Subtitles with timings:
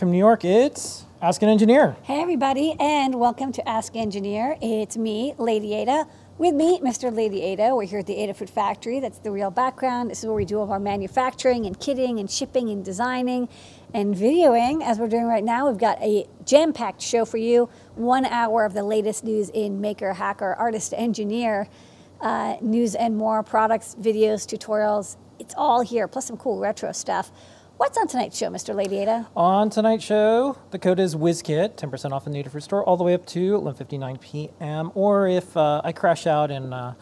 [0.00, 1.94] From New York, it's Ask an Engineer.
[2.04, 4.56] Hey, everybody, and welcome to Ask Engineer.
[4.62, 6.06] It's me, Lady Ada.
[6.38, 7.14] With me, Mr.
[7.14, 7.76] Lady Ada.
[7.76, 8.98] We're here at the Adafruit Factory.
[8.98, 10.10] That's the real background.
[10.10, 13.50] This is where we do all of our manufacturing and kitting and shipping and designing
[13.92, 15.68] and videoing, as we're doing right now.
[15.68, 19.82] We've got a jam packed show for you one hour of the latest news in
[19.82, 21.68] maker, hacker, artist, engineer,
[22.22, 25.18] uh, news and more products, videos, tutorials.
[25.38, 27.30] It's all here, plus some cool retro stuff.
[27.80, 28.74] What's on tonight's show, Mr.
[28.74, 29.26] Lady Ada?
[29.34, 33.04] On tonight's show, the code is WizKit, 10% off in the Adafruit store, all the
[33.04, 34.92] way up to 11.59 p.m.
[34.94, 36.92] Or if uh, I crash out and uh,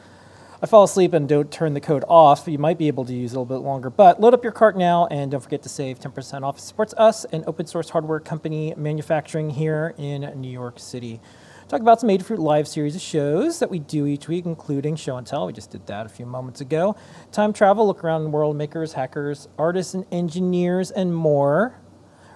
[0.62, 3.32] I fall asleep and don't turn the code off, you might be able to use
[3.32, 3.90] it a little bit longer.
[3.90, 6.58] But load up your cart now and don't forget to save 10% off.
[6.58, 11.20] It supports us, an open source hardware company manufacturing here in New York City
[11.68, 15.16] talk about some Adafruit Live series of shows that we do each week, including Show
[15.18, 15.46] and Tell.
[15.46, 16.96] We just did that a few moments ago.
[17.30, 21.78] Time travel, look around the world, makers, hackers, artists, and engineers, and more.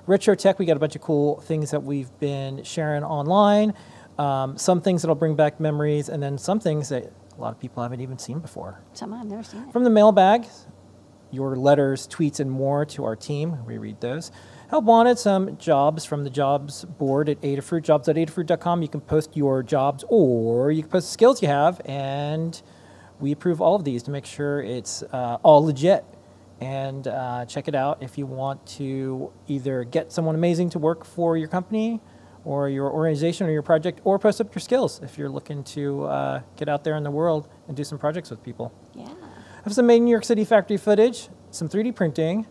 [0.07, 3.73] Retro Tech, we got a bunch of cool things that we've been sharing online.
[4.19, 7.59] Um, some things that'll bring back memories, and then some things that a lot of
[7.59, 8.83] people haven't even seen before.
[8.93, 9.63] Some I've never seen.
[9.63, 9.73] It.
[9.73, 10.47] From the mailbag,
[11.31, 13.65] your letters, tweets, and more to our team.
[13.65, 14.31] We read those.
[14.73, 18.81] Help wanted some jobs from the jobs board at Adafruit, jobs.adafruit.com.
[18.81, 22.63] You can post your jobs or you can post the skills you have, and
[23.21, 26.07] we approve all of these to make sure it's uh, all legit.
[26.59, 31.05] And uh, check it out if you want to either get someone amazing to work
[31.05, 32.01] for your company
[32.47, 36.05] or your organization or your project, or post up your skills if you're looking to
[36.05, 38.73] uh, get out there in the world and do some projects with people.
[38.95, 39.05] Yeah.
[39.05, 42.47] I have some made in New York City factory footage, some 3D printing,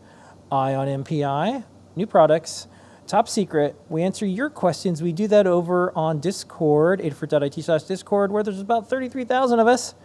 [0.52, 1.64] Eye on NPI,
[1.96, 2.68] new products,
[3.08, 3.76] top secret.
[3.90, 5.02] We answer your questions.
[5.02, 9.96] We do that over on Discord, adafruit.it slash Discord, where there's about 33,000 of us.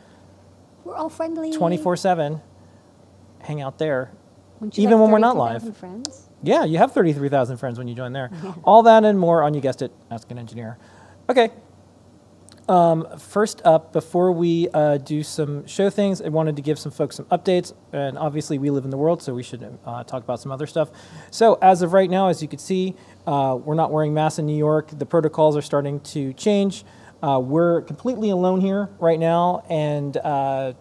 [0.85, 1.53] We're all friendly.
[1.53, 2.41] 24 7.
[3.41, 4.11] Hang out there.
[4.75, 5.77] Even when we're not live.
[5.77, 6.29] Friends?
[6.43, 8.31] Yeah, you have 33,000 friends when you join there.
[8.65, 10.79] all that and more on, you guessed it, Ask an Engineer.
[11.29, 11.51] Okay,
[12.69, 16.91] um, first up, before we uh, do some show things, I wanted to give some
[16.91, 17.73] folks some updates.
[17.93, 20.67] And obviously, we live in the world, so we should uh, talk about some other
[20.67, 20.91] stuff.
[21.31, 24.47] So, as of right now, as you can see, uh, we're not wearing masks in
[24.47, 24.91] New York.
[24.99, 26.85] The protocols are starting to change.
[27.23, 30.73] Uh, we're completely alone here right now, and uh,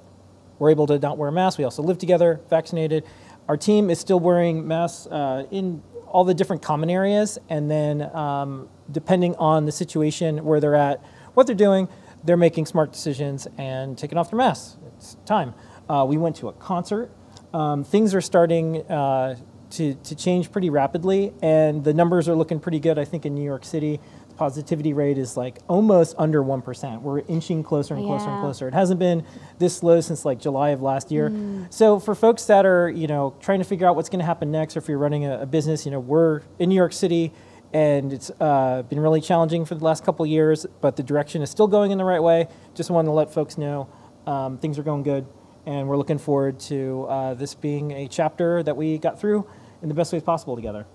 [0.57, 1.57] we're able to not wear masks.
[1.57, 3.05] We also live together, vaccinated.
[3.47, 8.01] Our team is still wearing masks uh, in all the different common areas, and then
[8.15, 11.03] um, depending on the situation where they're at,
[11.35, 11.87] what they're doing,
[12.23, 14.77] they're making smart decisions and taking off their masks.
[14.97, 15.53] It's time.
[15.87, 17.11] Uh, we went to a concert.
[17.53, 19.37] Um, things are starting uh,
[19.71, 22.97] to, to change pretty rapidly, and the numbers are looking pretty good.
[22.97, 27.01] I think in New York City, the positivity rate is like almost under 1%.
[27.01, 28.33] We're inching closer and closer yeah.
[28.33, 28.67] and closer.
[28.67, 29.23] It hasn't been
[29.59, 31.29] this low since like July of last year.
[31.29, 31.71] Mm.
[31.71, 34.51] So for folks that are, you know, trying to figure out what's going to happen
[34.51, 37.31] next, or if you're running a, a business, you know, we're in New York City
[37.75, 41.49] and it's uh, been really challenging for the last couple years, but the direction is
[41.49, 42.47] still going in the right way.
[42.73, 43.89] Just wanted to let folks know
[44.25, 45.27] um, things are going good,
[45.65, 49.45] and we're looking forward to uh, this being a chapter that we got through
[49.81, 50.87] in the best ways possible together.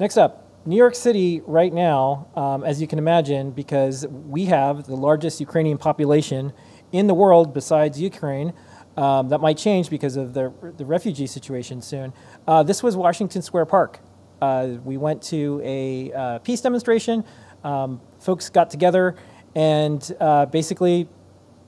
[0.00, 4.86] Next up, New York City right now, um, as you can imagine, because we have
[4.86, 6.54] the largest Ukrainian population
[6.92, 8.54] in the world besides Ukraine.
[8.96, 12.14] Um, that might change because of the, the refugee situation soon.
[12.48, 14.00] Uh, this was Washington Square Park.
[14.40, 17.24] Uh, we went to a uh, peace demonstration.
[17.64, 19.16] Um, folks got together
[19.54, 21.08] and uh, basically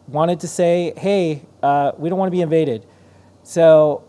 [0.06, 1.42] wanted to say, hey,
[1.98, 2.86] we don't want to be invaded.
[3.42, 4.04] So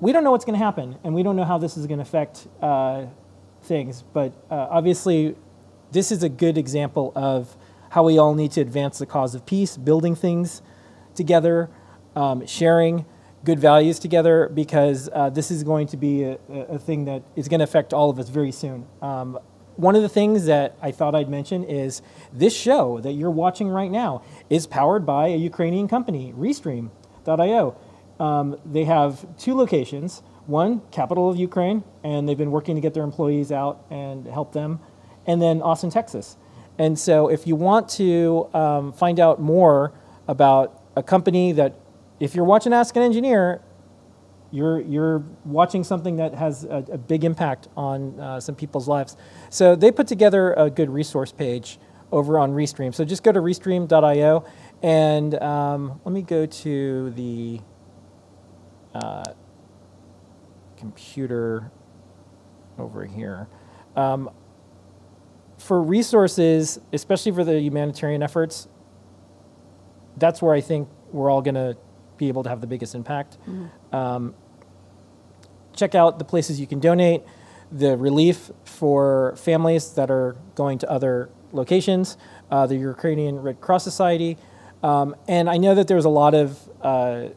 [0.00, 1.98] we don't know what's going to happen, and we don't know how this is going
[1.98, 3.06] to affect uh,
[3.62, 4.04] things.
[4.12, 5.34] But uh, obviously,
[5.92, 7.56] this is a good example of
[7.90, 10.62] how we all need to advance the cause of peace, building things
[11.14, 11.70] together,
[12.16, 13.06] um, sharing
[13.44, 17.46] good values together because uh, this is going to be a, a, thing that is
[17.46, 18.86] going to affect all of us very soon.
[19.02, 19.38] Um,
[19.76, 22.00] one of the things that I thought I'd mention is
[22.32, 27.76] this show that you're watching right now is powered by a Ukrainian company, Restream.io.
[28.20, 32.92] Um, they have two locations one, capital of Ukraine, and they've been working to get
[32.92, 34.78] their employees out and help them,
[35.26, 36.36] and then Austin, Texas.
[36.78, 39.92] And so, if you want to um, find out more
[40.28, 41.74] about a company that
[42.24, 43.60] if you're watching Ask an Engineer,
[44.50, 49.14] you're, you're watching something that has a, a big impact on uh, some people's lives.
[49.50, 51.78] So they put together a good resource page
[52.10, 52.94] over on Restream.
[52.94, 54.44] So just go to restream.io
[54.82, 57.60] and um, let me go to the
[58.94, 59.24] uh,
[60.78, 61.70] computer
[62.78, 63.48] over here.
[63.96, 64.30] Um,
[65.58, 68.66] for resources, especially for the humanitarian efforts,
[70.16, 71.76] that's where I think we're all going to
[72.16, 73.38] be able to have the biggest impact.
[73.48, 73.96] Mm-hmm.
[73.96, 74.34] Um,
[75.74, 77.22] check out the places you can donate.
[77.72, 82.16] the relief for families that are going to other locations,
[82.50, 84.36] uh, the Ukrainian Red Cross Society.
[84.82, 87.28] Um, and I know that there's a lot of uh,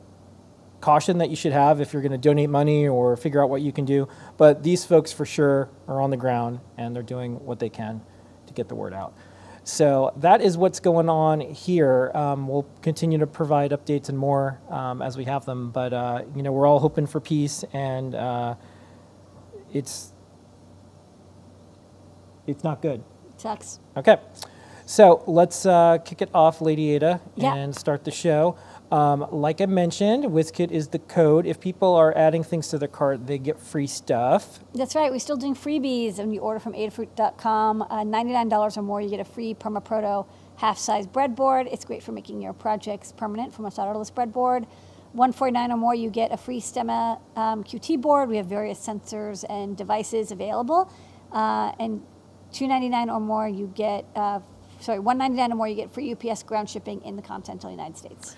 [0.81, 3.61] caution that you should have if you're going to donate money or figure out what
[3.61, 4.07] you can do.
[4.37, 8.01] But these folks for sure are on the ground and they're doing what they can
[8.47, 9.13] to get the word out.
[9.67, 12.09] So that is what's going on here.
[12.15, 15.71] Um, we'll continue to provide updates and more um, as we have them.
[15.71, 18.55] But uh, you know, we're all hoping for peace, and uh,
[19.73, 20.13] it's
[22.47, 23.03] it's not good.
[23.35, 23.79] Sucks.
[23.97, 24.15] Okay,
[24.85, 27.53] so let's uh, kick it off, Lady Ada, Yeah.
[27.53, 28.55] and start the show.
[28.91, 31.45] Um, like I mentioned, WizKit is the code.
[31.45, 34.59] If people are adding things to their cart, they get free stuff.
[34.73, 35.11] That's right.
[35.11, 36.17] We're still doing freebies.
[36.17, 40.25] When you order from Adafruit.com, uh, $99 or more, you get a free PermaProto
[40.57, 41.71] half-size breadboard.
[41.71, 44.65] It's great for making your projects permanent from a solderless breadboard.
[45.13, 48.29] 149 or more, you get a free Stemma um, QT board.
[48.29, 50.91] We have various sensors and devices available.
[51.31, 52.01] Uh, and
[52.53, 54.39] 299 or more, you get, uh,
[54.79, 58.37] sorry, 199 or more, you get free UPS ground shipping in the continental United States.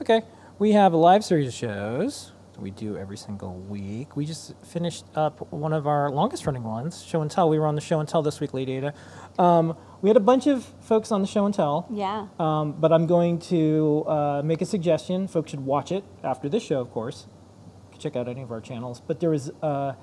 [0.00, 0.22] Okay,
[0.60, 4.14] we have a live series of shows that we do every single week.
[4.14, 7.48] We just finished up one of our longest running ones, Show and Tell.
[7.48, 8.94] We were on the Show and Tell this week, Lady Ada.
[9.40, 11.88] Um, we had a bunch of folks on the Show and Tell.
[11.90, 12.28] Yeah.
[12.38, 15.26] Um, but I'm going to uh, make a suggestion.
[15.26, 17.26] Folks should watch it after this show, of course.
[17.86, 19.02] You can check out any of our channels.
[19.04, 19.94] But there was uh,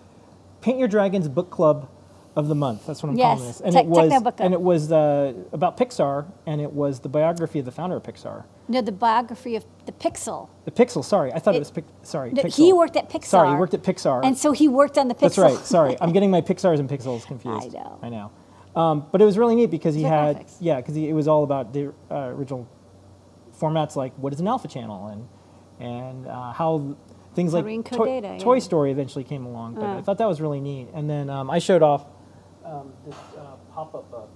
[0.59, 1.89] Paint Your Dragons Book Club
[2.35, 2.85] of the month.
[2.85, 3.61] That's what I'm Yes, calling this.
[3.61, 7.59] And Tech- it was and it was uh, about Pixar, and it was the biography
[7.59, 8.43] of the founder of Pixar.
[8.67, 10.49] No, the biography of the Pixel.
[10.65, 11.03] The Pixel.
[11.03, 12.31] Sorry, I thought it, It- was Pic- sorry.
[12.31, 12.55] No, Pixel.
[12.55, 13.25] he worked at Pixar.
[13.25, 14.25] Sorry, he worked at Pixar.
[14.25, 15.19] And so he worked on the Pixel.
[15.21, 15.57] That's right.
[15.65, 17.75] Sorry, I'm getting my Pixars and Pixels confused.
[17.75, 17.99] I know.
[18.03, 18.31] I know.
[18.81, 20.57] Um, but it was really neat because he Good had graphics.
[20.59, 22.67] yeah because it was all about the uh, original
[23.57, 25.27] formats like what is an alpha channel and
[25.79, 26.97] and uh, how
[27.35, 28.59] things How like to data, Toy yeah.
[28.59, 29.75] Story eventually came along.
[29.75, 30.01] But I Uh.
[30.01, 30.87] thought that was really neat.
[30.93, 32.05] And then um, I showed off
[32.65, 34.29] um, this uh, pop-up book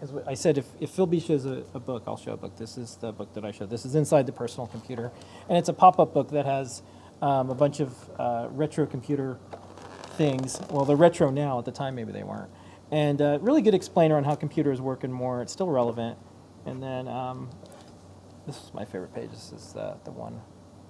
[0.00, 2.56] because I said if, if Phil B shows a, a book, I'll show a book.
[2.56, 3.70] This is the book that I showed.
[3.70, 5.12] This is inside the personal computer,
[5.48, 6.82] and it's a pop-up book that has
[7.20, 9.38] um, a bunch of uh, retro computer
[10.16, 10.60] things.
[10.70, 11.58] Well, they're retro now.
[11.58, 12.50] At the time, maybe they weren't.
[12.90, 15.42] And uh, really good explainer on how computers work and more.
[15.42, 16.18] It's still relevant.
[16.64, 17.50] And then um,
[18.46, 19.30] this is my favorite page.
[19.30, 20.40] This is uh, the one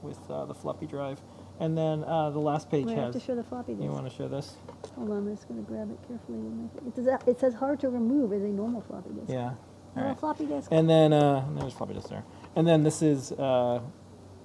[0.03, 1.21] with uh, the floppy drive.
[1.61, 3.85] And then uh, the last page Wait, I have to show the floppy disk.
[3.85, 4.55] You want to show this?
[4.95, 7.21] Hold on, I'm just going to grab it carefully.
[7.27, 9.29] It, says hard to remove as a normal floppy disk.
[9.29, 9.55] Yeah.
[9.97, 10.19] All right.
[10.19, 10.69] Floppy disk.
[10.71, 12.25] And then uh, there's floppy disk there.
[12.55, 13.81] And then this is uh,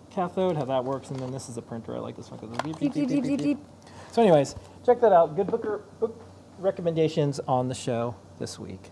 [0.09, 1.11] cathode, how that works.
[1.11, 1.95] And then this is a printer.
[1.95, 3.57] I like this one because it's beep, Deep, beep, beep, beep, beep.
[4.11, 5.35] So, anyways, check that out.
[5.35, 6.19] Good book, book
[6.57, 8.89] recommendations on the show this week.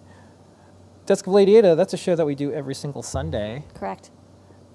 [1.07, 3.63] Desk of Lady Ada, that's a show that we do every single Sunday.
[3.73, 4.11] Correct.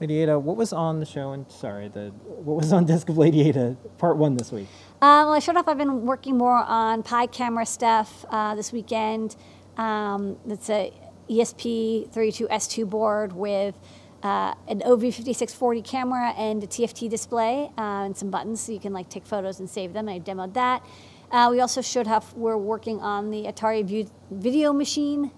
[0.00, 1.32] Lady Ada, what was on the show?
[1.32, 4.69] And sorry, the what was on Desk of Lady Ada part one this week?
[5.00, 5.68] Um, well, I showed off.
[5.68, 9.37] I've been working more on Pi camera stuff uh, this weekend.
[9.78, 10.92] Um, it's a
[11.30, 13.75] ESP32S2 board with
[14.23, 18.92] uh, an OV5640 camera and a TFT display uh, and some buttons so you can
[18.92, 20.09] like take photos and save them.
[20.09, 20.85] I demoed that.
[21.30, 25.32] Uh, we also showed how we're working on the Atari Video Machine,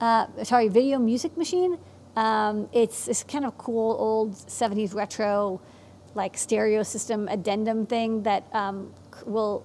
[0.00, 1.78] uh, Atari Video Music Machine.
[2.16, 5.60] Um, it's this kind of cool old 70s retro
[6.14, 8.92] like stereo system addendum thing that um,
[9.24, 9.64] will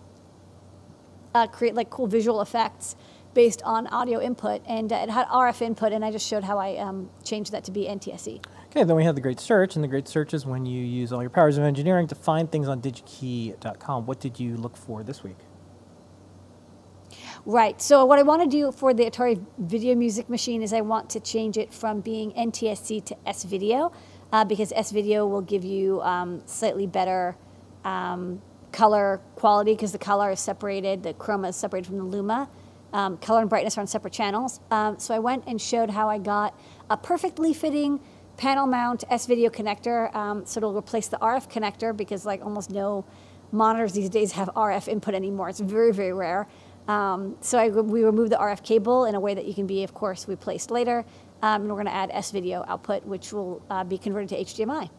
[1.36, 2.96] uh, create like cool visual effects
[3.34, 6.58] based on audio input and uh, it had RF input and I just showed how
[6.58, 8.44] I um, changed that to be NTSC.
[8.68, 11.14] Okay, then we have the Great Search, and the Great Search is when you use
[11.14, 14.06] all your powers of engineering to find things on digikey.com.
[14.06, 15.38] What did you look for this week?
[17.48, 17.82] Right.
[17.82, 21.10] So what I want to do for the Atari Video Music Machine is I want
[21.12, 23.94] to change it from being NTSC to S Video
[24.34, 27.38] uh, because S Video will give you um, slightly better
[27.86, 28.42] um,
[28.74, 32.50] color quality because the color is separated, the chroma is separated from the luma.
[32.92, 34.60] Um, color and brightness are on separate channels.
[34.70, 36.54] Um, so I went and showed how I got
[36.90, 38.02] a perfectly fitting
[38.36, 40.14] panel mount S Video connector.
[40.14, 43.06] Um, so it'll replace the RF connector because like almost no
[43.54, 45.48] monitors these days have RF input anymore.
[45.48, 46.46] It's very, very rare.
[46.88, 49.84] Um, so I, we removed the RF cable in a way that you can be,
[49.84, 51.06] of course, replaced later.
[51.42, 54.44] Um, and we're going to add S video output, which will uh, be converted to
[54.44, 54.90] HDMI.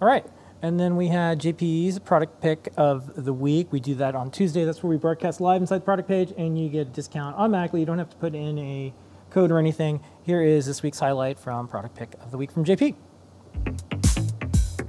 [0.00, 0.26] All right.
[0.62, 3.72] And then we had JP's product pick of the week.
[3.72, 4.64] We do that on Tuesday.
[4.64, 7.80] That's where we broadcast live inside the product page, and you get a discount automatically.
[7.80, 8.92] You don't have to put in a
[9.30, 10.00] code or anything.
[10.22, 12.94] Here is this week's highlight from product pick of the week from JP.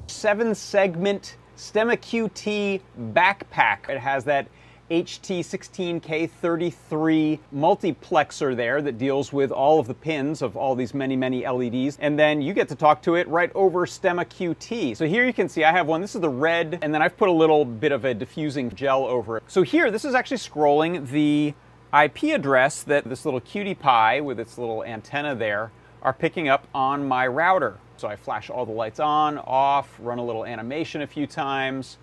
[0.07, 2.81] seven segment Stemma QT
[3.13, 3.89] backpack.
[3.89, 4.47] It has that
[4.91, 11.47] HT16K33 multiplexer there that deals with all of the pins of all these many, many
[11.47, 11.97] LEDs.
[12.01, 14.97] And then you get to talk to it right over Stemma QT.
[14.97, 16.01] So here you can see I have one.
[16.01, 19.05] This is the red, and then I've put a little bit of a diffusing gel
[19.05, 19.43] over it.
[19.47, 21.53] So here, this is actually scrolling the
[21.97, 25.71] IP address that this little cutie pie with its little antenna there
[26.01, 27.77] are picking up on my router.
[27.95, 31.97] So I flash all the lights on, off, run a little animation a few times,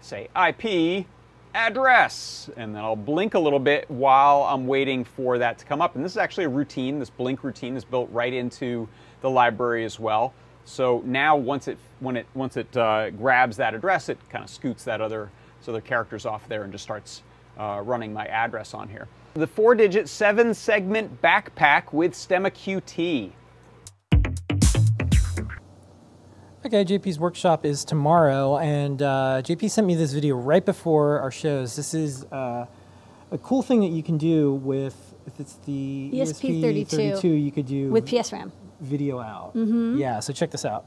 [0.00, 1.04] say IP
[1.58, 5.82] address, and then I'll blink a little bit while I'm waiting for that to come
[5.82, 5.96] up.
[5.96, 7.00] And this is actually a routine.
[7.00, 8.88] This blink routine is built right into
[9.22, 10.32] the library as well.
[10.64, 14.50] So now once it when it once it uh, grabs that address, it kind of
[14.50, 17.22] scoots that other so the characters off there and just starts
[17.58, 19.08] uh, running my address on here.
[19.34, 23.32] The four-digit seven-segment backpack with Stemma QT.
[26.66, 31.30] Okay, JP's workshop is tomorrow, and uh, JP sent me this video right before our
[31.30, 31.76] shows.
[31.76, 32.66] This is uh,
[33.30, 37.66] a cool thing that you can do with, if it's the ESP32, ESP32 you could
[37.66, 38.50] do with PSRAM.
[38.80, 39.54] video out.
[39.54, 39.98] Mm-hmm.
[39.98, 40.84] Yeah, so check this out.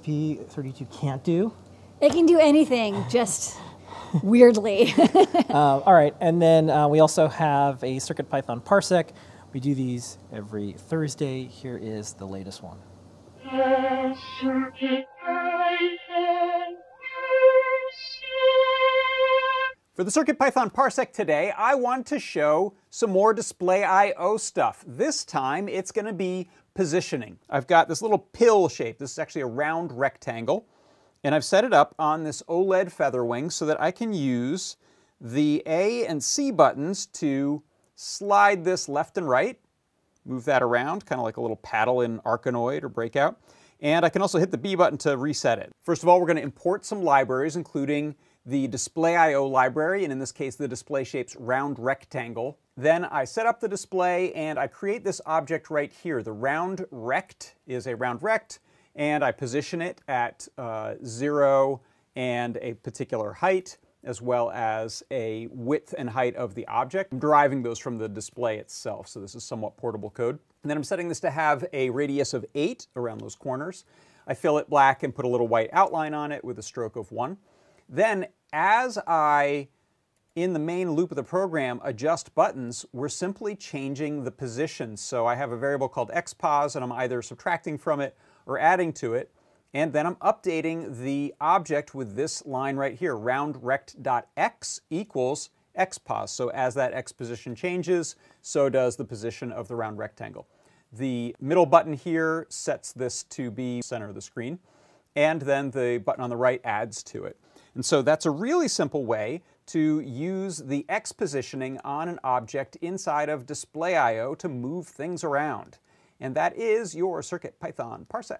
[0.00, 1.52] ESP32 can't do?
[2.00, 3.56] It can do anything, just
[4.22, 4.94] weirdly.
[5.50, 9.10] Uh, all right, and then uh, we also have a CircuitPython parsec.
[9.52, 11.44] We do these every Thursday.
[11.44, 12.78] Here is the latest one.
[19.94, 24.38] For the CircuitPython Parsec today, I want to show some more display I.O.
[24.38, 24.82] stuff.
[24.84, 27.38] This time, it's going to be positioning.
[27.48, 28.98] I've got this little pill shape.
[28.98, 30.66] This is actually a round rectangle.
[31.22, 34.76] And I've set it up on this OLED feather wing so that I can use
[35.20, 37.62] the A and C buttons to
[37.94, 39.58] slide this left and right,
[40.26, 43.40] move that around, kind of like a little paddle in Arkanoid or Breakout.
[43.80, 45.72] And I can also hit the B button to reset it.
[45.82, 48.14] First of all, we're going to import some libraries, including
[48.46, 49.46] the display I.O.
[49.46, 52.58] library, and in this case, the display shapes round rectangle.
[52.76, 56.22] Then I set up the display and I create this object right here.
[56.22, 58.58] The round rect is a round rect,
[58.96, 61.80] and I position it at uh, zero
[62.16, 67.12] and a particular height, as well as a width and height of the object.
[67.12, 70.38] I'm deriving those from the display itself, so this is somewhat portable code.
[70.62, 73.84] And then I'm setting this to have a radius of eight around those corners.
[74.26, 76.96] I fill it black and put a little white outline on it with a stroke
[76.96, 77.38] of one.
[77.88, 79.68] Then as I,
[80.34, 84.96] in the main loop of the program, adjust buttons, we're simply changing the position.
[84.96, 88.92] So I have a variable called xpos and I'm either subtracting from it or adding
[88.94, 89.30] to it.
[89.72, 96.28] And then I'm updating the object with this line right here, roundrect.x equals xpos.
[96.28, 100.46] So as that x position changes, so does the position of the round rectangle.
[100.92, 104.60] The middle button here sets this to be center of the screen,
[105.16, 107.36] and then the button on the right adds to it.
[107.74, 112.76] And so that's a really simple way to use the X positioning on an object
[112.76, 114.34] inside of Display I.O.
[114.36, 115.78] to move things around.
[116.20, 118.38] And that is your CircuitPython parsec.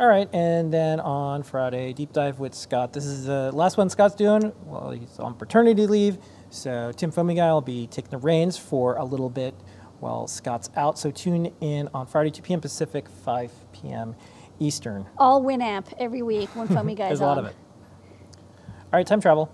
[0.00, 2.92] All right, and then on Friday, deep dive with Scott.
[2.92, 4.52] This is the last one Scott's doing.
[4.64, 6.18] Well, he's on paternity leave,
[6.50, 9.56] so Tim Foamy will be taking the reins for a little bit
[9.98, 11.00] while Scott's out.
[11.00, 12.60] So tune in on Friday, 2 p.m.
[12.60, 14.14] Pacific, 5 p.m.
[14.58, 15.06] Eastern.
[15.16, 17.56] All Winamp every week when Foamy Guy's There's a lot of it.
[18.92, 19.52] All right, time travel.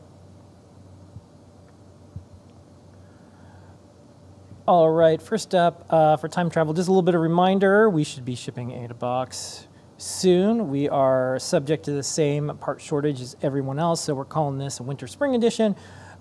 [4.66, 8.02] All right, first up uh, for time travel, just a little bit of reminder we
[8.02, 9.66] should be shipping AdaBox
[9.99, 10.70] soon.
[10.70, 14.80] We are subject to the same part shortage as everyone else, so we're calling this
[14.80, 15.76] a winter spring edition.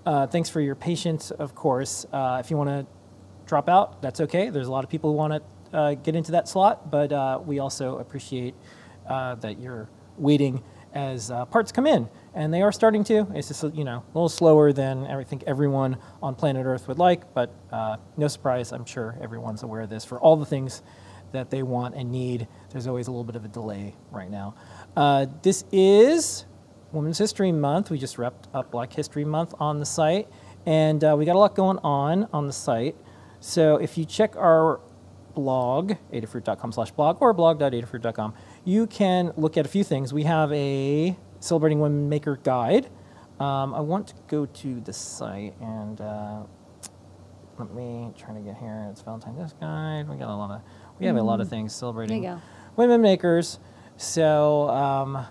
[0.06, 2.06] Uh, thanks for your patience, of course.
[2.12, 2.86] Uh, if you want to
[3.46, 4.50] drop out, that's okay.
[4.50, 5.42] There's a lot of people who want to
[6.04, 8.56] get into that slot, but uh, we also appreciate
[9.08, 10.64] uh, that you're waiting
[10.94, 13.28] as uh, parts come in, and they are starting to.
[13.34, 17.00] It's just you know a little slower than I think everyone on planet Earth would
[17.00, 18.72] like, but uh, no surprise.
[18.72, 20.06] I'm sure everyone's aware of this.
[20.06, 20.84] For all the things
[21.32, 24.54] that they want and need, there's always a little bit of a delay right now.
[24.96, 26.46] Uh, this is
[26.92, 27.90] Women's History Month.
[27.90, 30.28] We just wrapped up Black History Month on the site,
[30.68, 32.96] and uh, we got a lot going on on the site.
[33.40, 34.80] So if you check our
[35.36, 40.14] blog, adafruit.com slash blog, or blog.adafruit.com, you can look at a few things.
[40.14, 42.90] We have a Celebrating Women Maker Guide.
[43.40, 46.44] Um, I want to go to the site and uh,
[47.60, 48.88] let me try to get here.
[48.92, 50.08] It's Valentine's Day Guide.
[50.08, 50.62] We got a lot of
[51.00, 52.24] we have a lot of things celebrating Mm.
[52.24, 52.42] There you go.
[52.76, 53.60] women makers.
[53.98, 55.26] So um,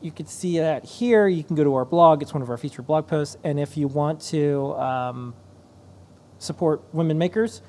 [0.00, 1.26] you can see that here.
[1.28, 2.20] You can go to our blog.
[2.22, 3.36] It's one of our featured blog posts.
[3.44, 5.34] And if you want to um,
[6.38, 7.62] support women makers,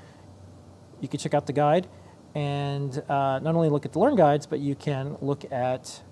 [1.01, 1.87] you can check out the guide
[2.35, 6.03] and uh, not only look at the learn guides, but you can look at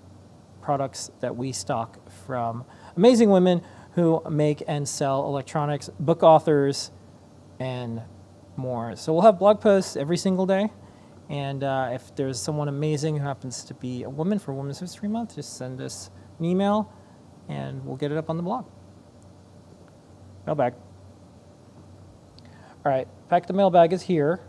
[0.62, 2.64] products that we stock from
[2.96, 3.62] amazing women
[3.92, 6.90] who make and sell electronics, book authors,
[7.60, 8.02] and
[8.56, 8.96] more.
[8.96, 10.70] So we'll have blog posts every single day.
[11.28, 15.08] And uh, if there's someone amazing who happens to be a woman for Women's History
[15.08, 16.92] Month, just send us an email
[17.48, 18.66] and we'll get it up on the blog.
[20.46, 20.74] Mailbag.
[22.84, 24.40] All right, Pack the Mailbag is here.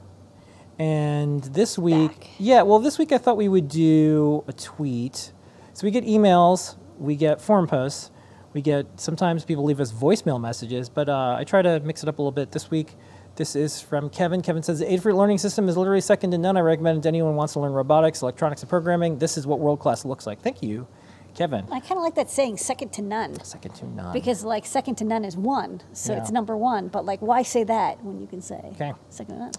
[0.77, 2.29] And this week, Back.
[2.37, 5.31] yeah, well, this week I thought we would do a tweet.
[5.73, 8.11] So we get emails, we get forum posts,
[8.53, 12.09] we get sometimes people leave us voicemail messages, but uh, I try to mix it
[12.09, 12.95] up a little bit this week.
[13.35, 14.41] This is from Kevin.
[14.41, 16.55] Kevin says the Adafruit learning system is literally second to none.
[16.55, 19.17] I recommend it to anyone who wants to learn robotics, electronics, and programming.
[19.17, 20.41] This is what world class looks like.
[20.41, 20.87] Thank you,
[21.35, 21.65] Kevin.
[21.69, 23.37] I kind of like that saying second to none.
[23.43, 24.13] Second to none.
[24.13, 26.87] Because like second to none is one, so it's number one.
[26.87, 28.93] But like, why say that when you can say Okay.
[29.09, 29.51] second to none?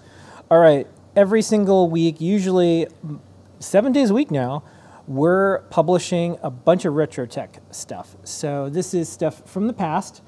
[0.51, 0.87] All right.
[1.17, 2.89] Every single week, usually
[3.59, 4.63] seven days a week now,
[5.09, 8.15] we're publishing a bunch of retro tech stuff.
[8.25, 10.21] So this is stuff from the past.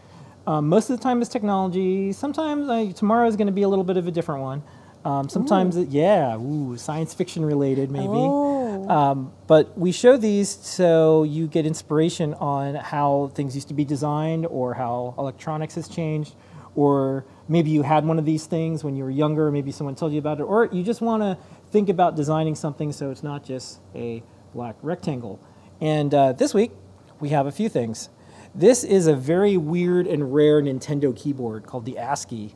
[0.47, 2.13] Um, most of the time it's technology.
[2.15, 4.63] Sometimes uh, tomorrow is going to be a little bit of a different one.
[5.05, 8.07] Um, sometimes, it, yeah, ooh, science fiction related maybe.
[8.09, 8.89] Oh.
[8.89, 13.85] Um, but we show these so you get inspiration on how things used to be
[13.85, 16.35] designed or how electronics has changed.
[16.79, 20.13] Or maybe you had one of these things when you were younger, maybe someone told
[20.13, 20.45] you about it.
[20.45, 21.37] Or you just want to
[21.73, 24.23] think about designing something so it's not just a
[24.55, 25.41] black rectangle.
[25.81, 26.71] And uh, this week,
[27.19, 28.11] we have a few things.
[28.55, 32.55] This is a very weird and rare Nintendo keyboard called the ASCII.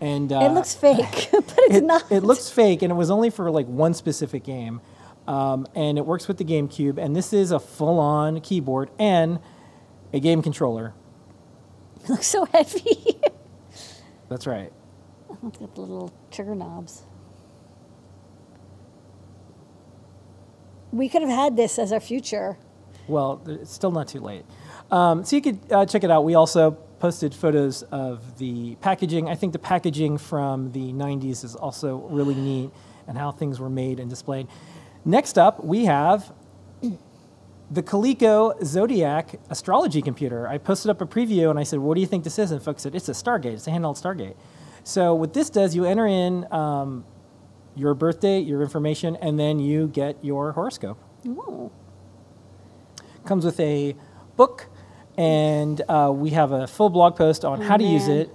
[0.00, 2.12] And uh, it looks fake, but it's it, not.
[2.12, 4.82] it looks fake, and it was only for like one specific game.
[5.26, 6.96] Um, and it works with the GameCube.
[6.96, 9.40] And this is a full-on keyboard and
[10.12, 10.94] a game controller.
[12.04, 13.18] It looks so heavy.
[14.28, 14.72] That's right.
[15.42, 17.02] Look at the little trigger knobs.
[20.92, 22.56] We could have had this as our future.
[23.08, 24.44] Well, it's still not too late.
[24.90, 26.24] Um, so you could uh, check it out.
[26.24, 29.28] We also posted photos of the packaging.
[29.28, 32.70] I think the packaging from the 90s is also really neat
[33.06, 34.46] and how things were made and displayed.
[35.04, 36.32] Next up, we have
[37.74, 40.46] the Coleco Zodiac astrology computer.
[40.46, 42.52] I posted up a preview and I said, What do you think this is?
[42.52, 44.36] And folks said, It's a Stargate, it's a handheld Stargate.
[44.84, 47.04] So, what this does, you enter in um,
[47.74, 51.72] your birth date, your information, and then you get your horoscope Oh,
[53.24, 53.96] comes with a
[54.36, 54.68] book,
[55.16, 58.30] and uh, we have a full blog post on Oh, how to use it,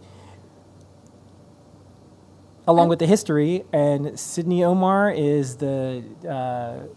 [2.68, 3.64] along with the history.
[3.72, 6.88] And Sydney Omarr is the uh,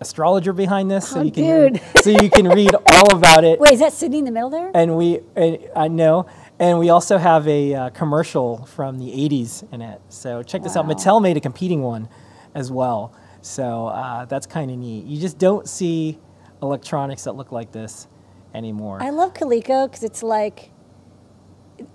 [0.00, 1.82] astrologer behind this, so Oh, you can dude.
[2.02, 3.58] so you can read all about it.
[3.60, 4.70] wait, is that Sydney in the middle there?
[4.74, 6.26] And we, and, I know,
[6.58, 10.00] and we also have a uh, commercial from the '80s in it.
[10.08, 10.86] So check this out.
[10.86, 12.08] Mattel made a competing one
[12.54, 13.12] as well.
[13.42, 15.04] So uh, that's kind of neat.
[15.06, 16.18] You just don't see
[16.62, 18.08] electronics that look like this
[18.54, 19.02] anymore.
[19.02, 20.70] I love Coleco because it's like,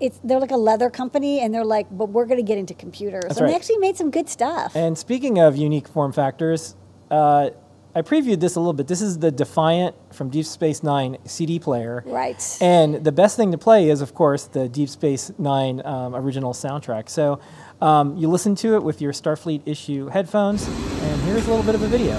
[0.00, 2.72] it's they're like a leather company, and they're like, but we're going to get into
[2.74, 4.74] computers, That's and they actually made some good stuff.
[4.76, 6.76] And speaking of unique form factors,
[7.10, 7.50] uh,
[7.94, 8.86] I previewed this a little bit.
[8.86, 12.02] This is the Defiant from Deep Space Nine CD player.
[12.06, 12.58] right.
[12.60, 16.54] And the best thing to play is, of course, the Deep Space Nine um, original
[16.54, 17.10] soundtrack.
[17.10, 17.38] So
[17.82, 21.74] um, you listen to it with your Starfleet issue headphones, and here's a little bit
[21.74, 22.18] of a video.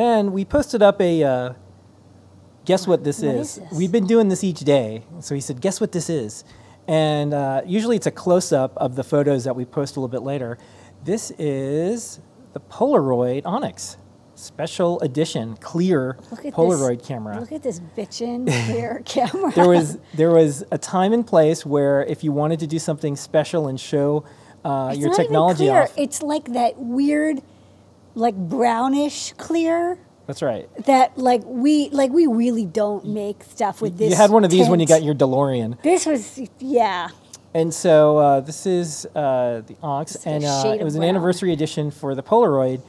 [0.00, 1.52] Then we posted up a uh,
[2.64, 3.58] guess what this What is.
[3.58, 3.72] is this?
[3.78, 5.02] We've been doing this each day.
[5.20, 6.44] So he said, guess what this is.
[6.88, 10.08] And uh, usually it's a close up of the photos that we post a little
[10.08, 10.56] bit later.
[11.04, 12.20] This is
[12.54, 13.98] the Polaroid Onyx.
[14.34, 17.38] special edition clear Polaroid this, camera.
[17.38, 19.52] Look at this bitchin' clear camera.
[19.52, 23.14] there was there was a time and place where if you wanted to do something
[23.14, 24.24] special and show
[24.64, 25.92] uh, your technology off.
[25.98, 27.42] It's like that weird,
[28.14, 29.98] like brownish clear
[30.30, 30.68] That's right.
[30.86, 34.10] that like we like we really don't make stuff with this.
[34.10, 35.82] you had one of these when you got your DeLorean.
[35.82, 37.08] This was yeah.
[37.52, 41.08] And so uh, this is uh, the It's and uh, it was an brown.
[41.08, 42.80] anniversary edition for the Polaroid.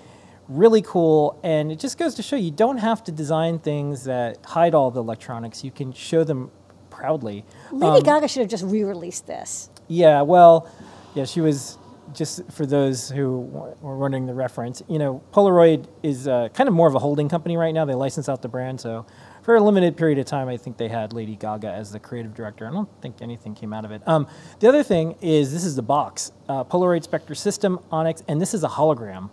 [0.47, 4.37] Really cool, and it just goes to show you don't have to design things that
[4.45, 5.63] hide all the electronics.
[5.63, 6.51] You can show them
[6.91, 7.43] proudly.
[7.71, 9.69] Lady Um, Gaga should have just re-released this.
[9.87, 10.67] Yeah, well,
[11.15, 11.77] yeah, she was
[12.13, 13.39] just for those who
[13.81, 14.81] were wondering the reference.
[14.87, 17.85] You know, Polaroid is uh, kind of more of a holding company right now.
[17.85, 19.05] They license out the brand, so
[19.43, 22.33] for a limited period of time, I think they had Lady Gaga as the creative
[22.33, 22.67] director.
[22.67, 24.01] I don't think anything came out of it.
[24.07, 24.27] Um,
[24.59, 28.53] the other thing is this is the box, uh, Polaroid Spectra System Onyx, and this
[28.53, 29.29] is a hologram.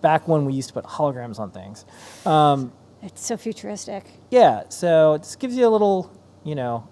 [0.00, 1.86] Back when we used to put holograms on things.
[3.04, 4.06] It's so futuristic.
[4.30, 6.10] Yeah, so it just gives you a little,
[6.42, 6.88] you know.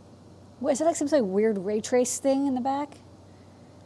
[0.61, 2.99] What, is it like some sort of weird ray trace thing in the back?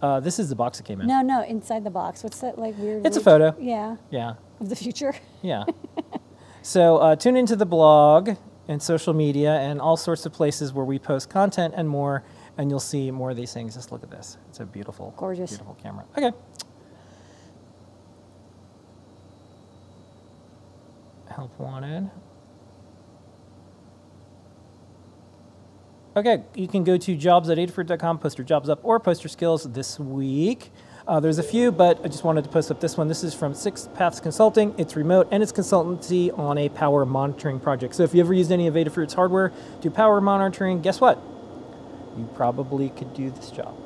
[0.03, 1.07] Uh, this is the box that came in.
[1.07, 2.23] No, no, inside the box.
[2.23, 3.07] What's that like weird?
[3.07, 3.55] It's a photo.
[3.59, 4.35] Yeah, Yeah.
[4.61, 5.15] of the future.
[5.43, 5.65] Yeah.
[6.63, 8.31] so uh, tune into the blog
[8.69, 12.23] and social media and all sorts of places where we post content and more,
[12.59, 13.75] and you'll see more of these things.
[13.75, 14.37] Just look at this.
[14.51, 15.51] It's a beautiful, Gorgeous.
[15.51, 16.05] beautiful camera.
[16.17, 16.33] Okay.
[21.31, 22.11] Help wanted.
[26.17, 29.29] Okay, you can go to jobs at adafruit.com, post your jobs up, or post your
[29.29, 30.73] skills this week.
[31.07, 33.07] Uh, there's a few, but I just wanted to post up this one.
[33.07, 34.75] This is from Six Paths Consulting.
[34.79, 37.95] It's remote and it's consultancy on a power monitoring project.
[37.95, 39.53] So if you ever used any of Adafruit's hardware
[39.83, 41.23] to power monitoring, guess what?
[42.17, 43.77] You probably could do this job.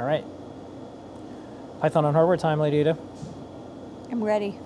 [0.00, 0.24] All right.
[1.82, 2.96] Python on hardware time, Lady Ada.
[4.10, 4.58] I'm ready.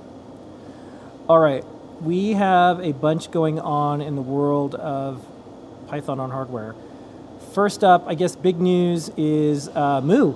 [1.29, 1.65] All right.
[2.01, 5.27] We have a bunch going on in the world of
[5.95, 6.75] Python on hardware.
[7.53, 10.33] First up, I guess big news is uh, Mu.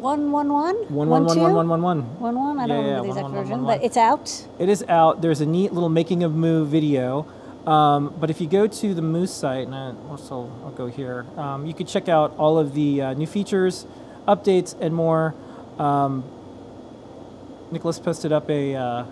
[0.00, 0.76] One one one.
[0.88, 2.18] One one one one one one one.
[2.18, 2.58] One one.
[2.58, 3.78] I don't Yeah, yeah, the exact one, version, one, one.
[3.78, 4.46] but it's out.
[4.58, 5.20] It is out.
[5.20, 7.26] There's a neat little making of Mu video.
[7.66, 11.26] Um, but if you go to the Mu site, and I also I'll go here,
[11.36, 13.84] um, you could check out all of the uh, new features,
[14.26, 15.34] updates, and more.
[15.78, 16.24] Um,
[17.70, 19.04] Nicholas posted up a uh,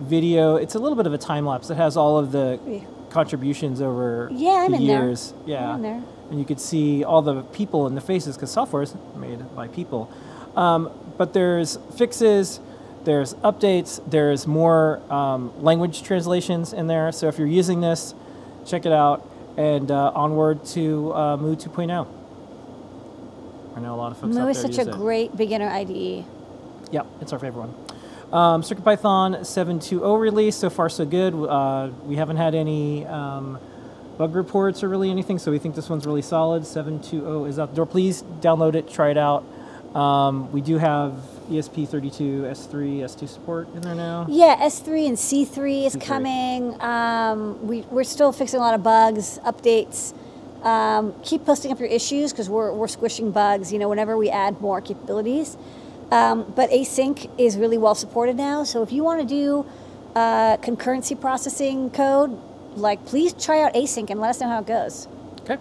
[0.00, 0.56] video.
[0.56, 1.70] It's a little bit of a time lapse.
[1.70, 2.80] It has all of the Yeah.
[3.10, 5.04] contributions over Yeah, the in there.
[5.04, 5.32] years.
[5.46, 6.02] Yeah, there.
[6.30, 9.68] and you could see all the people and the faces because software is made by
[9.68, 10.08] people.
[10.56, 12.60] Um, but there's fixes,
[13.04, 17.12] there's updates, there's more um, language translations in there.
[17.12, 18.14] So if you're using this,
[18.64, 19.26] check it out,
[19.56, 22.06] and uh, onward to uh, Mu 2.0.
[23.76, 24.90] I know a lot of folks Mu is such a it.
[24.92, 26.24] great beginner IDE.
[26.90, 27.74] Yeah, it's our favorite one.
[28.34, 31.34] Um, CircuitPython 7.2.0 release, so far so good.
[31.34, 33.60] Uh, we haven't had any um,
[34.18, 36.64] bug reports or really anything, so we think this one's really solid.
[36.64, 37.86] 7.2.0 is out the door.
[37.86, 39.44] Please download it, try it out.
[39.94, 41.12] Um, we do have
[41.48, 44.26] ESP32, S3, S2 support in there now.
[44.28, 46.00] Yeah, S3 and C3 is C3.
[46.00, 46.80] coming.
[46.82, 50.12] Um, we, we're still fixing a lot of bugs, updates.
[50.64, 54.28] Um, keep posting up your issues because we're, we're squishing bugs, you know, whenever we
[54.28, 55.56] add more capabilities.
[56.10, 58.64] Um, but async is really well supported now.
[58.64, 59.66] So if you want to do
[60.14, 62.38] uh, concurrency processing code,
[62.76, 65.08] like please try out async and let us know how it goes.
[65.40, 65.58] Okay.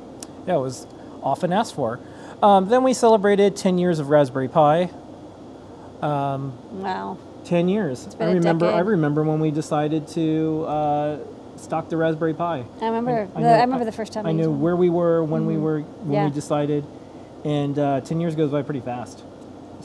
[0.47, 0.85] Yeah, it was
[1.21, 1.99] often asked for.
[2.41, 4.89] Um, then we celebrated 10 years of Raspberry Pi.
[6.01, 7.17] Wow.
[7.45, 8.07] 10 years.
[8.19, 11.17] I remember I remember when we decided to uh,
[11.57, 12.63] stock the Raspberry Pi.
[12.81, 13.27] I remember.
[13.33, 14.25] the, know- I remember the first time.
[14.25, 14.61] I used knew one.
[14.61, 16.25] where we were when we were when Yeah.
[16.25, 16.85] we decided,
[17.45, 19.23] and uh, ten years goes by pretty fast.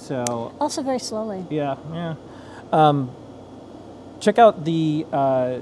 [0.08, 1.44] So Also very slowly.
[1.50, 2.14] yeah, yeah.
[2.72, 3.10] Um,
[4.20, 5.58] check out the uh,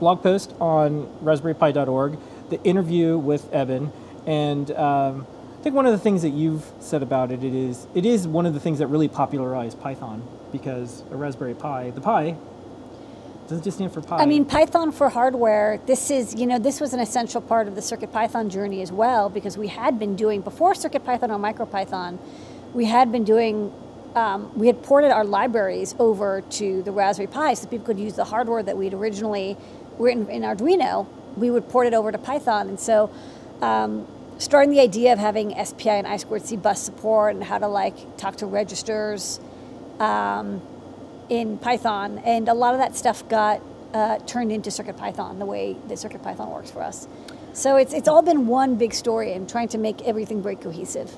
[0.00, 2.18] blog post on RaspberryPi.org,
[2.50, 3.92] the interview with Eben,
[4.26, 5.26] and um,
[5.60, 8.26] I think one of the things that you've said about it, it is it is
[8.26, 12.36] one of the things that really popularized Python because a Raspberry Pi, the Pi,
[13.48, 14.16] doesn't just stand for Pi.
[14.16, 17.76] I mean, Python for hardware, this is, you know, this was an essential part of
[17.76, 22.18] the CircuitPython journey as well because we had been doing, before Circuit CircuitPython or MicroPython,
[22.74, 23.72] we had been doing,
[24.14, 28.14] um, we had ported our libraries over to the Raspberry Pi so people could use
[28.14, 29.56] the hardware that we'd originally
[29.98, 31.06] written in Arduino.
[31.36, 32.68] We would port it over to Python.
[32.68, 33.10] And so,
[33.62, 34.06] um,
[34.38, 38.36] starting the idea of having SPI and I2C bus support and how to like talk
[38.36, 39.40] to registers
[41.28, 43.60] in Python, and a lot of that stuff got
[43.94, 47.08] uh, turned into CircuitPython, the way that CircuitPython works for us.
[47.52, 51.14] So it's, it's all been one big story and trying to make everything very cohesive.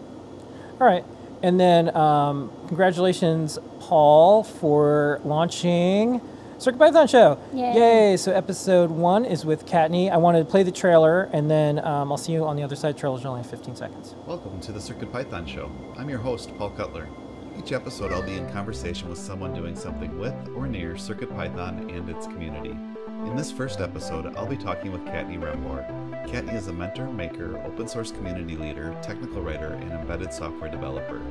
[0.81, 1.05] All right.
[1.43, 6.21] And then, um, congratulations, Paul, for launching
[6.59, 7.39] Circuit Python Show.
[7.55, 8.17] Yay.
[8.17, 10.11] So episode one is with Kattni.
[10.11, 12.75] I wanted to play the trailer, and then um, I'll see you on the other
[12.75, 12.99] side.
[12.99, 14.17] Trailer's only 15 seconds.
[14.27, 15.71] Welcome to the Circuit Python Show.
[15.97, 17.09] I'm your host, Paul Cutler.
[17.57, 22.09] Each episode, I'll be in conversation with someone doing something with or near CircuitPython and
[22.09, 22.71] its community.
[22.71, 26.08] In this first episode, I'll be talking with Kattni Rembor.
[26.29, 31.23] Kattni is a mentor, maker, open source community leader, technical writer, and embedded software developer.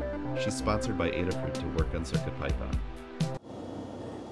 [0.44, 2.80] She's sponsored by Adafruit to work on CircuitPython.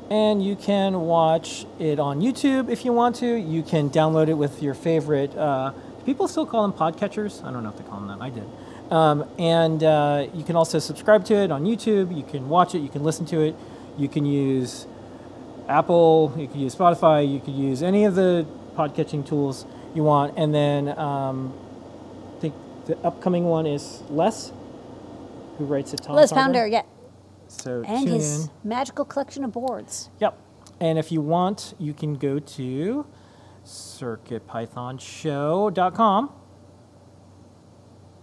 [0.10, 3.28] And you can watch it on YouTube if you want to.
[3.28, 5.38] You can download it with your favorite.
[5.38, 5.72] Uh,
[6.04, 7.44] people still call them podcatchers?
[7.44, 8.24] I don't know if they call them that.
[8.24, 8.50] I did.
[8.92, 12.16] Um, and uh, you can also subscribe to it on YouTube.
[12.16, 12.80] You can watch it.
[12.80, 13.56] You can listen to it.
[14.00, 14.88] You can use
[15.68, 16.34] Apple.
[16.36, 17.32] You can use Spotify.
[17.32, 20.38] You could use any of the podcatching tools you want.
[20.38, 21.54] And then um,
[22.38, 22.54] I think
[22.86, 24.52] the upcoming one is Les,
[25.58, 26.04] who writes it.
[26.04, 26.36] Tom Les Farber.
[26.36, 26.84] Pounder, yeah.
[27.48, 28.52] So And his in.
[28.64, 30.10] magical collection of boards.
[30.20, 30.38] Yep.
[30.80, 33.06] And if you want, you can go to
[33.66, 36.32] circuitpythonshow.com,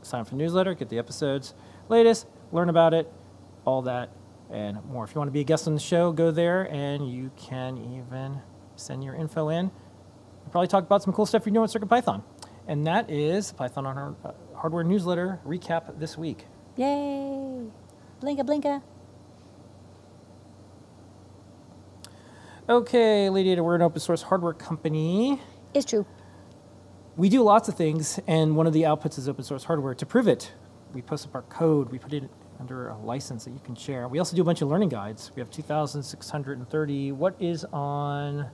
[0.02, 1.54] sign up for the newsletter, get the episodes
[1.88, 3.10] latest, learn about it,
[3.64, 4.10] all that
[4.50, 5.04] and more.
[5.04, 7.78] If you want to be a guest on the show, go there and you can
[7.78, 8.40] even
[8.76, 9.70] send your info in.
[10.52, 12.22] Probably talk about some cool stuff you're doing with CircuitPython.
[12.68, 16.46] And that is Python on Har- uh, Hardware newsletter recap this week.
[16.76, 17.64] Yay!
[18.20, 18.82] Blinka blinka.
[22.68, 25.40] Okay, Lady Ada, we're an open source hardware company.
[25.74, 26.06] It's true.
[27.16, 29.94] We do lots of things, and one of the outputs is open source hardware.
[29.94, 30.52] To prove it,
[30.94, 34.06] we post up our code, we put it under a license that you can share.
[34.06, 35.32] We also do a bunch of learning guides.
[35.34, 37.12] We have 2,630.
[37.12, 38.48] What is on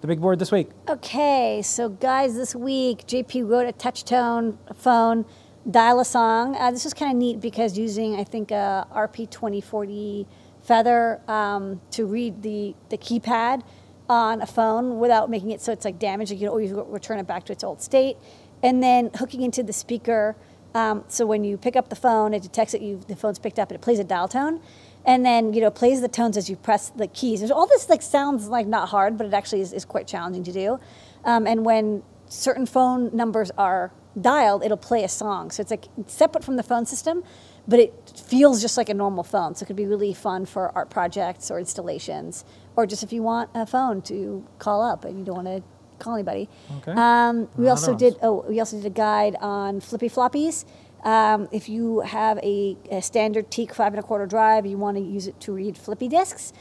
[0.00, 0.68] the big board this week?
[0.88, 5.24] Okay, so guys, this week JP wrote a touch tone phone,
[5.70, 6.56] dial a song.
[6.56, 10.26] Uh, this was kind of neat because using I think a RP2040
[10.62, 13.62] Feather um, to read the the keypad
[14.08, 16.30] on a phone without making it so it's like damaged.
[16.30, 18.16] Like you can always return it back to its old state,
[18.62, 20.36] and then hooking into the speaker.
[20.74, 23.58] Um, so when you pick up the phone, it detects that you the phone's picked
[23.58, 24.60] up and it plays a dial tone,
[25.04, 27.40] and then you know plays the tones as you press the keys.
[27.40, 30.44] There's all this like sounds like not hard, but it actually is, is quite challenging
[30.44, 30.80] to do.
[31.24, 35.50] Um, and when certain phone numbers are dialed, it'll play a song.
[35.50, 37.22] So it's like separate from the phone system,
[37.68, 39.54] but it feels just like a normal phone.
[39.54, 42.44] So it could be really fun for art projects or installations,
[42.76, 45.62] or just if you want a phone to call up and you don't want to
[45.98, 46.48] call anybody.
[46.78, 46.92] Okay.
[46.92, 48.16] Um, we also did.
[48.22, 50.64] Oh, we also did a guide on flippy floppies.
[51.04, 54.96] Um, if you have a, a standard TEAC five and a quarter drive, you want
[54.98, 56.52] to use it to read flippy disks.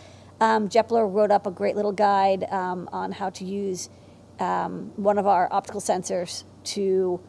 [0.41, 3.89] Um, Jepler wrote up a great little guide um, on how to use
[4.39, 7.19] um, one of our optical sensors to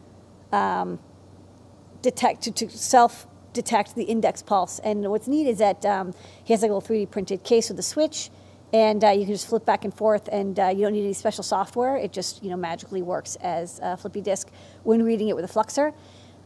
[2.02, 4.78] detect to, to self detect the index pulse.
[4.80, 7.78] And what's neat is that um, he has like a little 3D printed case with
[7.78, 8.30] a switch,
[8.72, 11.12] and uh, you can just flip back and forth, and uh, you don't need any
[11.12, 11.96] special software.
[11.96, 14.50] It just you know magically works as a flippy disk
[14.84, 15.94] when reading it with a fluxer.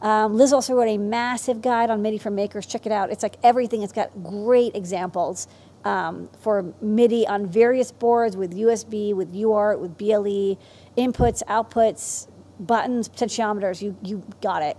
[0.05, 2.67] Um, Liz also wrote a massive guide on MIDI for makers.
[2.67, 3.09] Check it out.
[3.09, 3.81] It's like everything.
[3.81, 5.47] It's got great examples
[5.83, 10.59] um, for MIDI on various boards with USB, with UART, with BLE,
[10.95, 12.27] inputs, outputs,
[12.59, 13.81] buttons, potentiometers.
[13.81, 14.77] You you got it.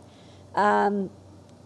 [0.54, 1.10] Um,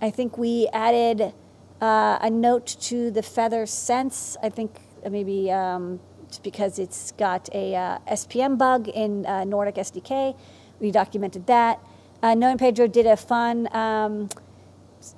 [0.01, 1.35] I think we added
[1.83, 4.38] uh, a note to the Feather Sense.
[4.42, 6.01] I think uh, maybe um,
[6.42, 10.35] because it's got a uh, SPM bug in uh, Nordic SDK.
[10.81, 11.79] We documented that.
[12.22, 14.28] Uh, Pedro did a fun um,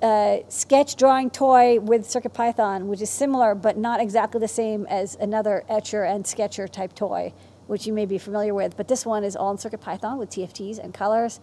[0.01, 5.15] uh, sketch drawing toy with CircuitPython, which is similar but not exactly the same as
[5.15, 7.33] another Etcher and Sketcher type toy,
[7.67, 8.77] which you may be familiar with.
[8.77, 11.41] But this one is all in CircuitPython with TFTs and colors.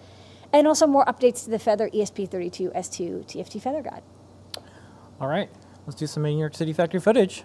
[0.53, 4.03] And also more updates to the Feather E ESP32 S2 TFT Feather Guide.
[5.21, 5.51] All right,
[5.87, 7.45] let's do some New York City factory footage.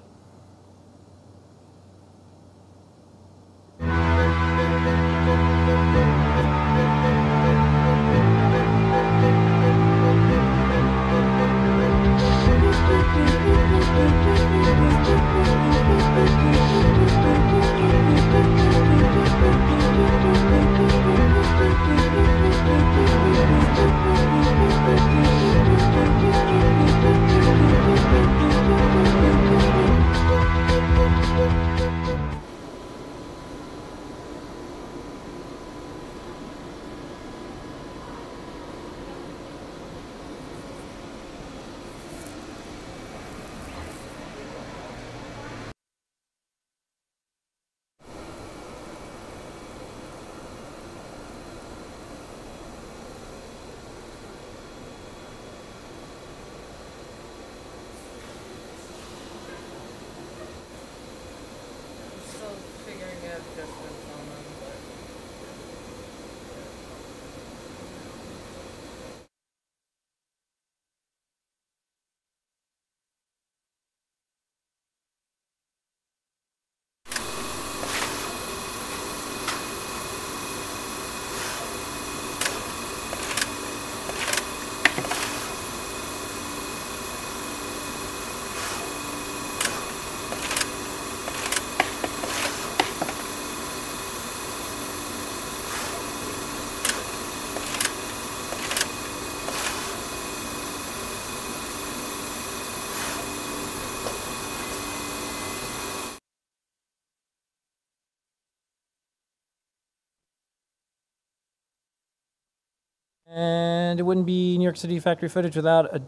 [113.27, 116.01] And it wouldn't be New York City factory footage without a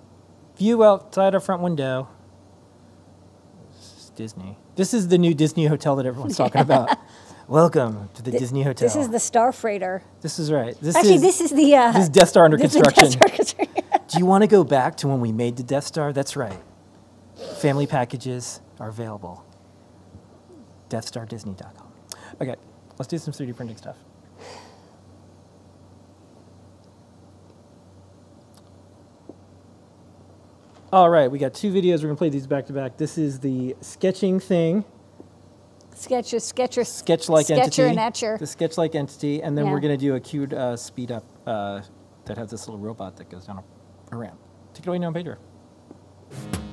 [0.56, 2.08] view outside our front window.
[3.76, 4.58] This is Disney.
[4.76, 6.96] This is the new Disney hotel that everyone's talking about.
[7.48, 8.88] Welcome to the Disney Hotel.
[8.88, 10.04] This is the Star Freighter.
[10.22, 10.76] This is right.
[10.80, 11.76] This is Actually, is, this is the.
[11.76, 13.12] Uh, this is Death Star under this is the construction.
[13.12, 13.84] Star construction.
[14.10, 16.12] Do you want to go back to when we made the Death Star?
[16.14, 16.60] That's right.
[17.62, 19.46] Family packages are available.
[20.90, 21.88] DeathStarDisney.com.
[22.42, 22.56] Okay,
[23.00, 23.98] let's do some 3D printing stuff.
[30.92, 31.98] All right, we got two videos.
[31.98, 32.98] We're gonna play these back to back.
[32.98, 34.86] This is the sketching thing,
[35.96, 37.84] Sketcher, Sketcher, sketch-like Sketcher entity.
[37.90, 38.38] and Etcher.
[38.38, 39.72] The sketch-like entity, and then Yeah.
[39.72, 41.82] we're gonna do a cute uh, speed up uh,
[42.26, 44.38] that has this little robot that goes down a, a ramp.
[44.74, 45.36] Take it away now, Pedro.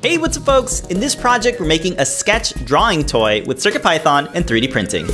[0.03, 0.81] Hey, what's up folks?
[0.89, 5.07] In this project, we're making a sketch drawing toy with CircuitPython and 3D printing.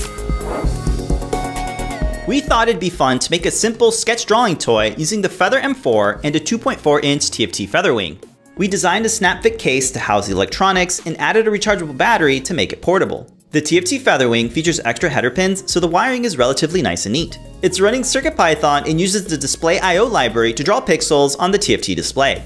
[2.26, 5.60] We thought it'd be fun to make a simple sketch drawing toy using the Feather
[5.60, 8.18] M4 and a 2.4 inch TFT Feather Wing.
[8.61, 12.53] We designed a snap-fit case to house the electronics and added a rechargeable battery to
[12.53, 13.27] make it portable.
[13.53, 17.38] The TFT Featherwing features extra header pins, so the wiring is relatively nice and neat.
[17.62, 20.05] It's running CircuitPython and uses the Display I.O.
[20.05, 22.42] library to draw pixels on the TFT display.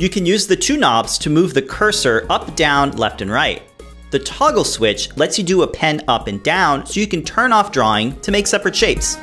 [0.00, 3.62] You can use the two knobs to move the cursor up, down, left, and right.
[4.10, 7.52] The toggle switch lets you do a pen up and down so you can turn
[7.52, 9.16] off drawing to make separate shapes.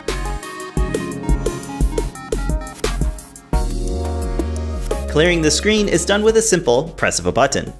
[5.18, 7.74] Clearing the screen is done with a simple press of a button.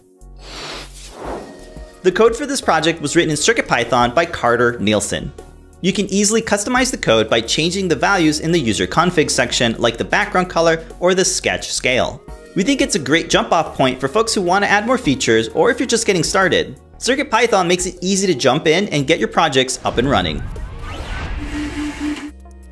[2.02, 5.32] The code for this project was written in CircuitPython by Carter Nelson.
[5.82, 9.76] You can easily customize the code by changing the values in the user config section
[9.78, 12.24] like the background color or the sketch scale.
[12.56, 14.98] We think it's a great jump off point for folks who want to add more
[14.98, 16.82] features or if you're just getting started.
[16.98, 20.42] CircuitPython makes it easy to jump in and get your projects up and running.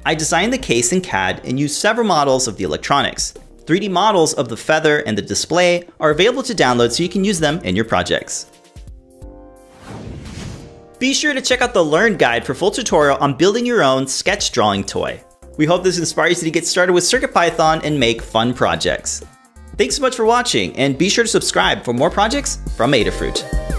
[0.07, 3.35] I designed the case in CAD and used several models of the electronics.
[3.65, 7.23] 3D models of the feather and the display are available to download so you can
[7.23, 8.51] use them in your projects.
[10.99, 14.07] Be sure to check out the Learn Guide for full tutorial on building your own
[14.07, 15.21] sketch drawing toy.
[15.57, 19.23] We hope this inspires you to get started with CircuitPython and make fun projects.
[19.77, 23.74] Thanks so much for watching, and be sure to subscribe for more projects from Adafruit.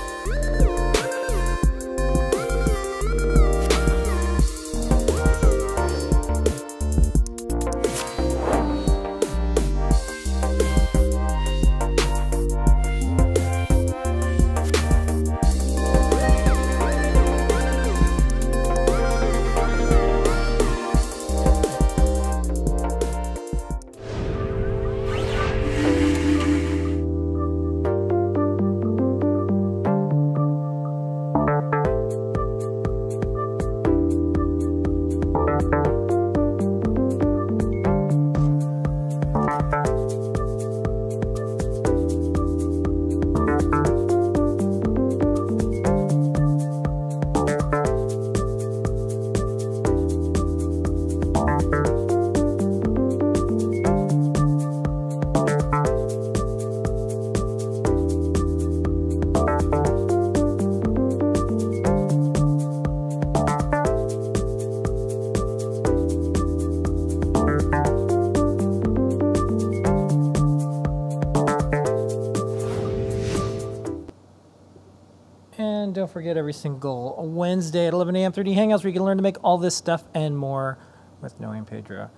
[76.17, 78.33] Forget every single Wednesday at 11 a.m.
[78.33, 80.79] 3D Hangouts where you can learn to make all this stuff and more
[81.21, 82.08] with Noe and Pedro.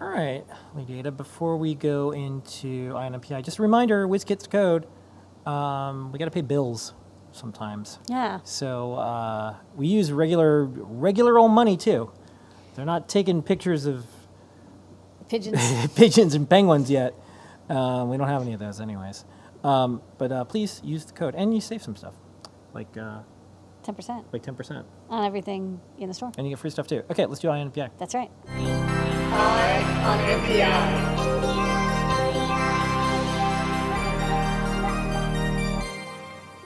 [0.00, 0.42] All right,
[0.88, 4.86] Ada, before we go into Eye on NPI, just a reminder, WizKit code,
[5.44, 6.94] um, we got to pay bills
[7.32, 7.98] sometimes.
[8.08, 8.40] Yeah.
[8.42, 12.10] So uh, we use regular, regular old money too.
[12.74, 14.06] They're not taking pictures of
[15.28, 15.88] Pigeons.
[15.94, 17.12] pigeons and penguins yet.
[17.68, 19.26] Um, we don't have any of those anyways.
[19.62, 22.14] Um, but uh, please use the code and you save some stuff,
[22.72, 23.18] like uh,
[23.82, 24.84] 10% like 10%.
[25.10, 26.32] on everything in the store.
[26.38, 27.02] And you get free stuff too.
[27.10, 27.90] Okay, let's do Eye on NPI.
[27.98, 28.30] That's right.
[28.48, 28.62] IN
[30.40, 31.22] MPI.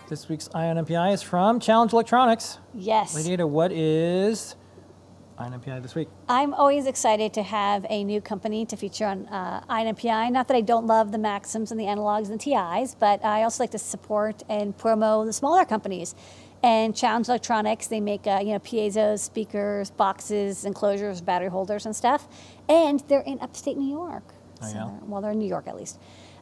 [0.08, 2.58] This week's Eye on NPI is from Challenge Electronics.
[2.74, 3.14] Yes.
[3.16, 4.54] Lady Ada, what is
[5.36, 6.08] Eye on NPI this week?
[6.28, 10.30] I'm always excited to have a new company to feature on uh, Eye on NPI.
[10.30, 13.42] Not that I don't love the Maxims and the Analogs and the TIs, but I
[13.42, 16.14] also like to support and promo the smaller companies.
[16.62, 21.94] And Challenge Electronics, they make uh, you know piezos, speakers, boxes, enclosures, battery holders, and
[21.94, 22.26] stuff.
[22.68, 24.24] And they're in upstate New York.
[24.62, 24.84] Oh, So yeah?
[24.84, 25.98] they're- well, they're in New York at least.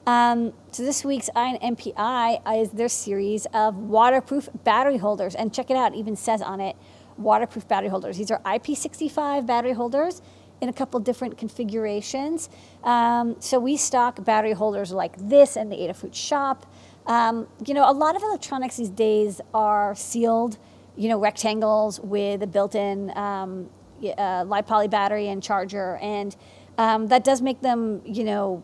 [0.06, 5.52] Um, so this week's Eye on NPI is their series of waterproof battery holders, and
[5.52, 5.94] check it out.
[5.94, 6.76] It even says on it
[7.16, 8.18] waterproof battery holders.
[8.18, 10.20] These are IP65 battery holders
[10.60, 12.48] in a couple different configurations.
[12.82, 16.66] Um, so we stock battery holders like this in the Adafruit shop.
[17.06, 20.58] Um, you know, a lot of electronics these days are sealed,
[20.96, 23.68] you know, rectangles with a built-in um,
[24.16, 26.34] uh, poly battery and charger, and
[26.78, 28.62] um, that does make them, you know,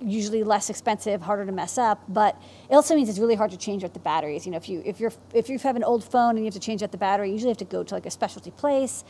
[0.00, 3.56] usually less expensive, harder to mess up, but it also means it's really hard to
[3.56, 4.44] change out the batteries.
[4.46, 6.54] You know, if you if you're if you have an old phone and you have
[6.54, 9.04] to change out the battery, you usually have to go to like a specialty place,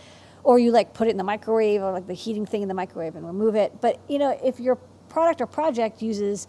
[0.44, 2.74] or you like put it in the microwave or like the heating thing in the
[2.74, 3.80] microwave and remove it.
[3.80, 4.76] But you know, if your
[5.08, 6.46] product or project uses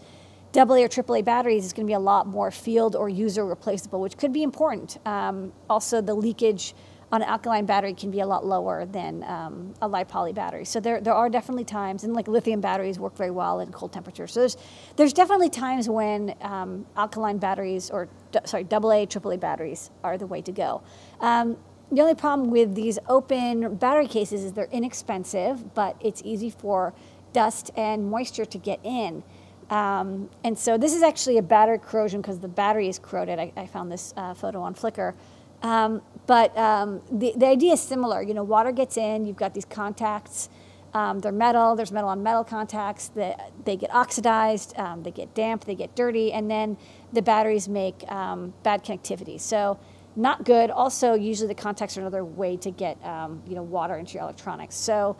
[0.56, 4.00] AA or AAA batteries, is going to be a lot more field or user replaceable,
[4.00, 4.98] which could be important.
[5.06, 6.74] Um, also, the leakage
[7.12, 10.64] on an alkaline battery can be a lot lower than um, a li-poly battery.
[10.64, 13.92] So there, there are definitely times, and like lithium batteries work very well in cold
[13.92, 14.32] temperatures.
[14.32, 14.56] So there's,
[14.96, 18.08] there's definitely times when um, alkaline batteries, or
[18.44, 20.82] sorry, AA, AAA batteries are the way to go.
[21.20, 21.56] Um,
[21.92, 26.94] the only problem with these open battery cases is they're inexpensive, but it's easy for
[27.32, 29.22] dust and moisture to get in.
[29.70, 33.38] Um, and so this is actually a battery corrosion because the battery is corroded.
[33.38, 35.14] I, I found this uh, photo on Flickr.
[35.62, 38.22] Um, but um, the, the idea is similar.
[38.22, 40.50] You know, water gets in, you've got these contacts.
[40.92, 43.08] Um, they're metal, there's metal on metal contacts.
[43.08, 46.76] That they get oxidized, um, they get damp, they get dirty, and then
[47.12, 49.40] the batteries make um, bad connectivity.
[49.40, 49.78] So
[50.14, 50.70] not good.
[50.70, 54.76] Also, usually the contacts are another way to get you know, water into your electronics.
[54.76, 55.16] So,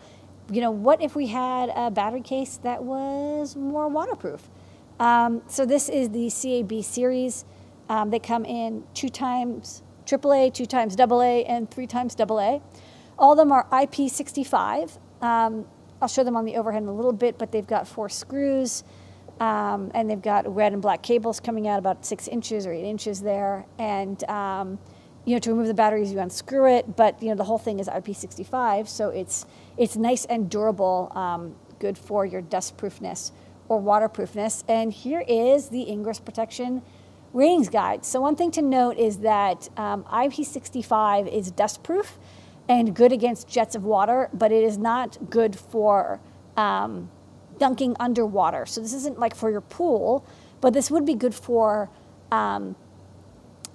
[0.50, 4.48] you know, what if we had a battery case that was more waterproof?
[4.98, 7.44] so this is the CAB series.
[8.06, 12.60] they come in two times AAA, two times AA, and three times AA.
[13.18, 14.98] All of them are IP65.
[15.22, 15.66] Um,
[16.02, 18.84] I'll show them on the overhead in a little bit, but they've got four screws,
[19.40, 22.84] um, and they've got red and black cables coming out about six inches or eight
[22.84, 23.64] inches there.
[23.78, 24.78] And um,
[25.24, 27.78] you know, to remove the batteries, you unscrew it, but you know, the whole thing
[27.78, 29.46] is IP65, so it's
[29.76, 33.32] it's nice and durable, um, good for your dustproofness
[33.68, 34.64] or waterproofness.
[34.68, 36.82] And here is the ingress protection
[37.32, 38.04] ratings guide.
[38.04, 42.12] So one thing to note is that um, IP65 is dustproof
[42.68, 46.20] and good against jets of water, but it is not good for
[46.56, 47.10] um,
[47.58, 48.66] dunking underwater.
[48.66, 50.24] So this isn't like for your pool,
[50.60, 51.90] but this would be good for
[52.30, 52.76] um,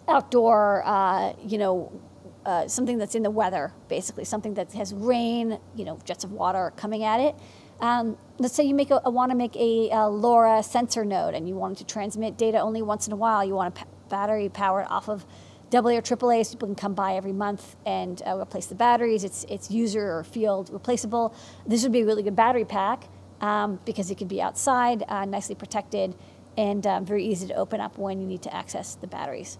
[0.09, 2.01] outdoor, uh, you know,
[2.45, 6.31] uh, something that's in the weather, basically, something that has rain, you know, jets of
[6.31, 7.35] water coming at it.
[7.79, 11.47] Um, let's say you make a, want to make a, a, LoRa sensor node and
[11.47, 13.43] you want to transmit data only once in a while.
[13.45, 15.25] You want a battery powered off of
[15.73, 19.23] AA or AAA so people can come by every month and uh, replace the batteries.
[19.23, 21.33] It's, it's user or field replaceable.
[21.65, 23.05] This would be a really good battery pack
[23.39, 26.15] um, because it could be outside, uh, nicely protected,
[26.57, 29.57] and um, very easy to open up when you need to access the batteries.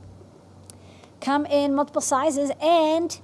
[1.21, 3.19] Come in multiple sizes and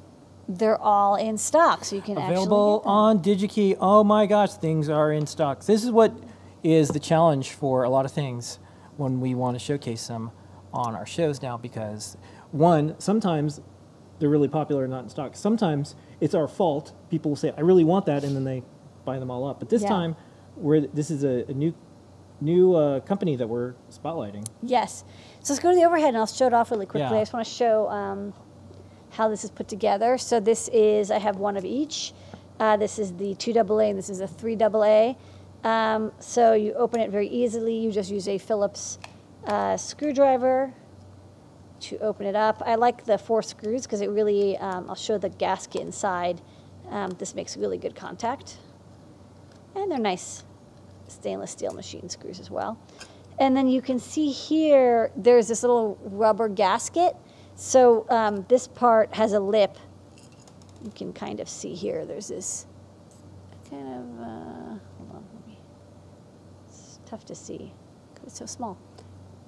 [0.47, 3.77] they're all in stock, so you can actually available on DigiKey.
[3.79, 5.65] Oh my gosh, things are in stock.
[5.65, 6.13] This is what
[6.63, 8.59] is the challenge for a lot of things
[8.97, 10.31] when we want to showcase them
[10.73, 11.57] on our shows now.
[11.57, 12.17] Because
[12.51, 13.61] one, sometimes
[14.19, 15.35] they're really popular and not in stock.
[15.35, 16.93] Sometimes it's our fault.
[17.09, 18.63] People will say, "I really want that," and then they
[19.03, 19.59] buy them all up.
[19.59, 19.89] But this yeah.
[19.89, 20.15] time,
[20.55, 21.73] we're this is a, a new
[22.41, 24.45] new uh, company that we're spotlighting.
[24.61, 25.03] Yes.
[25.45, 27.09] So let's go to the overhead, and I'll show it off really quickly.
[27.11, 27.17] Yeah.
[27.17, 27.87] I just want to show.
[27.89, 28.33] Um,
[29.15, 30.17] how this is put together.
[30.17, 32.13] So this is, I have one of each.
[32.59, 35.15] Uh, this is the 2AA and this is a 3AA.
[35.63, 37.75] Um, so you open it very easily.
[37.75, 38.99] You just use a Phillips
[39.45, 40.73] uh, screwdriver
[41.81, 42.61] to open it up.
[42.65, 46.41] I like the four screws because it really, um, I'll show the gasket inside.
[46.89, 48.57] Um, this makes really good contact.
[49.75, 50.43] And they're nice
[51.07, 52.77] stainless steel machine screws as well.
[53.39, 57.15] And then you can see here, there's this little rubber gasket
[57.55, 59.77] so um, this part has a lip.
[60.83, 62.05] You can kind of see here.
[62.05, 62.67] There's this
[63.69, 65.25] kind of, uh, hold on,
[66.67, 67.73] it's tough to see
[68.13, 68.77] because it's so small.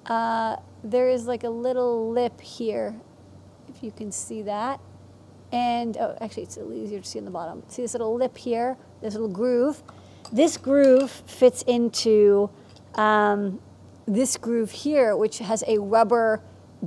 [0.06, 2.98] Uh, there is like a little lip here,
[3.68, 4.80] if you can see that.
[5.52, 7.62] And, oh, actually, it's a little easier to see on the bottom.
[7.68, 9.82] See this little lip here, this little groove?
[10.32, 12.50] This groove fits into
[12.94, 13.60] um,
[14.08, 16.42] this groove here, which has a rubber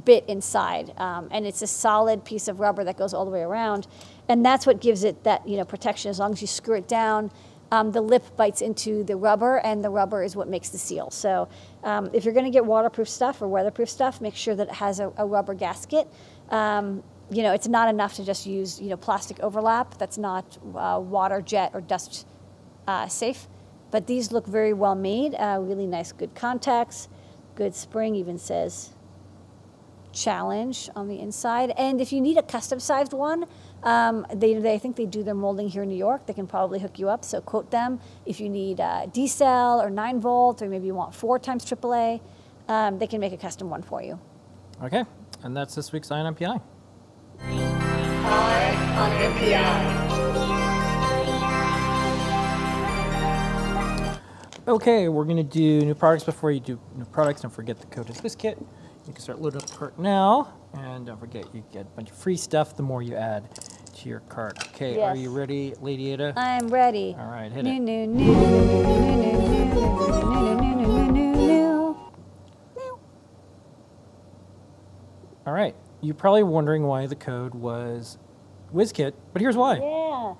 [0.06, 3.42] bit inside, um, and it's a solid piece of rubber that goes all the way
[3.42, 3.88] around,
[4.28, 6.10] and that's what gives it that you know protection.
[6.10, 7.32] As long as you screw it down,
[7.72, 11.12] um, the lip bites into the rubber, and the rubber is what makes the seal.
[11.12, 11.48] So
[11.84, 14.74] um, if you're going to get waterproof stuff or weatherproof stuff, make sure that it
[14.74, 16.08] has a, a rubber gasket.
[16.50, 19.98] Um, you know, it's not enough to just use you know plastic overlap.
[19.98, 22.26] That's not uh, water jet or dust
[22.88, 23.48] uh, safe.
[23.92, 25.36] But these look very well made.
[25.36, 27.10] Uh, really nice, good contacts,
[27.56, 28.16] good spring.
[28.16, 28.92] Even says
[30.14, 31.74] challenge on the inside.
[31.78, 33.46] And if you need a custom sized one,
[33.84, 36.26] um, they, they I think they do their molding here in New York.
[36.26, 37.26] They can probably hook you up.
[37.26, 40.96] So quote them if you need uh, D cell or 9 volt, or maybe you
[40.96, 42.22] want 4 times AAA,
[42.68, 44.20] um, they can make a custom one for you.
[44.84, 45.04] Okay,
[45.44, 46.62] and that's this week's Eye on NPI.
[54.68, 57.42] Okay, we're gonna do new products before you do new products.
[57.42, 58.38] Don't forget the code is Wizkit.
[58.38, 58.58] kit.
[59.08, 60.54] You can start loading up the cart now.
[60.74, 63.50] And don't forget, you get a bunch of free stuff the more you add
[63.96, 64.60] to your cart.
[64.68, 65.18] Okay, yes.
[65.18, 66.34] are you ready, Lady Ada?
[66.38, 67.16] I'm ready.
[67.18, 67.72] All right, hit it.
[75.48, 78.20] All right, you're probably wondering why the code was
[78.72, 79.78] WizKit, but here's why.
[79.78, 80.36] Yeah.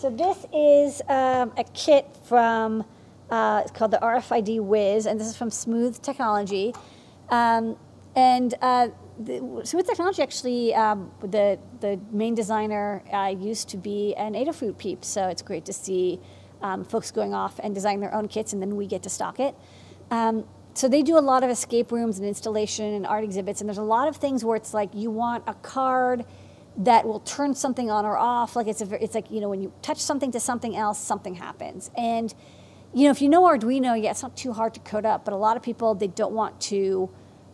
[0.00, 2.84] So this is um, a kit from
[3.30, 6.74] uh, it's called the RFID Wiz, and this is from Smooth Technology.
[7.28, 7.76] Um,
[8.16, 14.14] and uh, the, Smooth Technology actually, um, the, the main designer uh, used to be
[14.16, 16.20] an Adafruit peep, so it's great to see
[16.62, 19.38] um, folks going off and designing their own kits, and then we get to stock
[19.40, 19.54] it.
[20.10, 23.68] Um, so they do a lot of escape rooms and installation and art exhibits, and
[23.68, 26.24] there's a lot of things where it's like you want a card
[26.78, 28.54] that will turn something on or off.
[28.54, 31.34] Like it's a, it's like you know when you touch something to something else, something
[31.34, 31.90] happens.
[31.96, 32.32] And
[32.94, 35.24] you know if you know Arduino, yeah, it's not too hard to code up.
[35.24, 37.10] But a lot of people they don't want to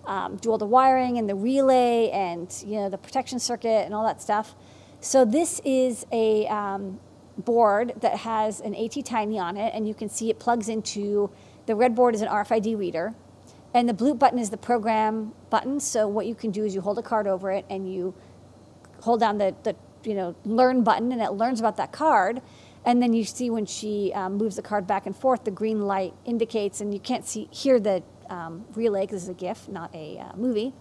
[0.07, 3.95] um, do all the wiring and the relay and you know the protection circuit and
[3.95, 4.55] all that stuff.
[5.01, 7.01] So this is a um,
[7.37, 11.31] board that has an ATtiny on it, and you can see it plugs into
[11.67, 13.15] the red board is an RFID reader,
[13.73, 15.81] and the blue button is the program button.
[15.81, 18.15] So what you can do is you hold a card over it and you
[19.01, 19.75] hold down the, the
[20.05, 22.41] you know learn button and it learns about that card
[22.85, 25.83] and then you see when she um, moves the card back and forth the green
[25.83, 29.95] light indicates and you can't see hear the um, relay because it's a gif not
[29.95, 30.73] a uh, movie.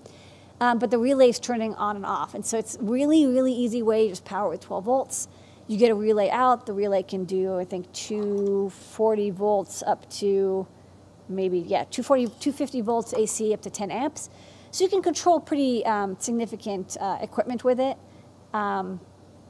[0.59, 2.35] Um, but the relay is turning on and off.
[2.35, 5.27] And so it's really really easy way to just power with 12 volts.
[5.67, 6.65] You get a relay out.
[6.65, 10.67] The relay can do i think 240 volts up to
[11.29, 14.29] maybe yeah 240 250 volts ac up to 10 amps.
[14.71, 17.95] So you can control pretty um, significant uh, equipment with it.
[18.53, 18.99] Um,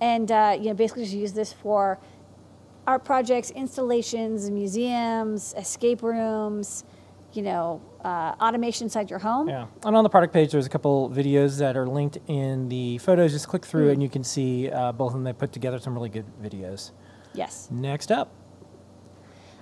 [0.02, 2.00] and uh, you know basically just use this for
[2.86, 6.84] art projects installations museums escape rooms
[7.32, 10.70] you know uh, automation inside your home Yeah, and on the product page, there's a
[10.70, 13.32] couple videos that are linked in the photos.
[13.32, 15.24] Just click through and you can see uh, both of them.
[15.24, 16.92] They put together some really good videos.
[17.34, 18.36] yes Next up,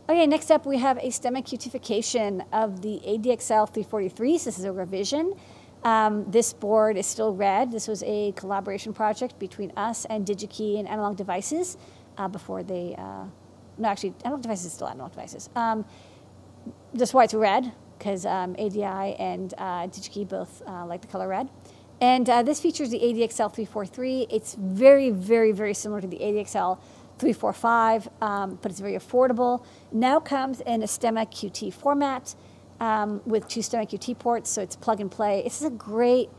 [0.09, 4.37] Okay, next up we have a STEMMA cutification of the ADXL 343.
[4.39, 5.35] So this is a revision.
[5.83, 7.71] Um, this board is still red.
[7.71, 11.77] This was a collaboration project between us and DigiKey and Analog Devices
[12.17, 13.25] uh, before they, uh,
[13.77, 15.49] no, actually, Analog Devices still Analog Devices.
[15.55, 15.85] Um,
[16.93, 21.27] that's why it's red, because um, ADI and uh, DigiKey both uh, like the color
[21.27, 21.49] red.
[22.01, 24.27] And uh, this features the ADXL 343.
[24.31, 26.79] It's very, very, very similar to the ADXL
[27.19, 29.63] 345, um, but it's very affordable.
[29.91, 32.33] Now comes in a STEMMA QT format
[32.79, 35.43] um, with two STEMMA QT ports, so it's plug and play.
[35.43, 36.29] This is a great,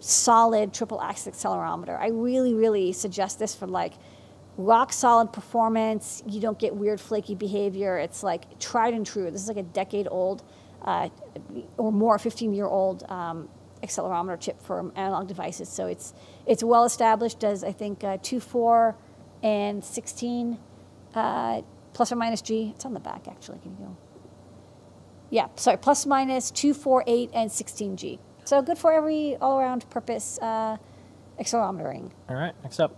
[0.00, 1.96] solid triple axis accelerometer.
[1.96, 3.92] I really, really suggest this for like
[4.56, 6.22] rock solid performance.
[6.26, 7.98] You don't get weird flaky behavior.
[7.98, 9.30] It's like tried and true.
[9.30, 10.42] This is like a decade old
[10.82, 11.08] uh,
[11.76, 13.48] or more, 15 year old um,
[13.82, 15.68] accelerometer chip for analog devices.
[15.68, 16.14] So it's
[16.46, 17.40] it's well established.
[17.40, 18.96] Does I think uh, two, four,
[19.42, 20.58] and 16
[21.14, 22.72] uh, plus or minus G.
[22.74, 23.58] It's on the back actually.
[23.58, 23.96] Can you go?
[25.28, 28.20] Yeah, sorry, plus minus two, four, eight, and 16 G.
[28.44, 30.76] So good for every all around purpose uh,
[31.40, 32.12] accelerometering.
[32.28, 32.54] all right.
[32.62, 32.96] Next up,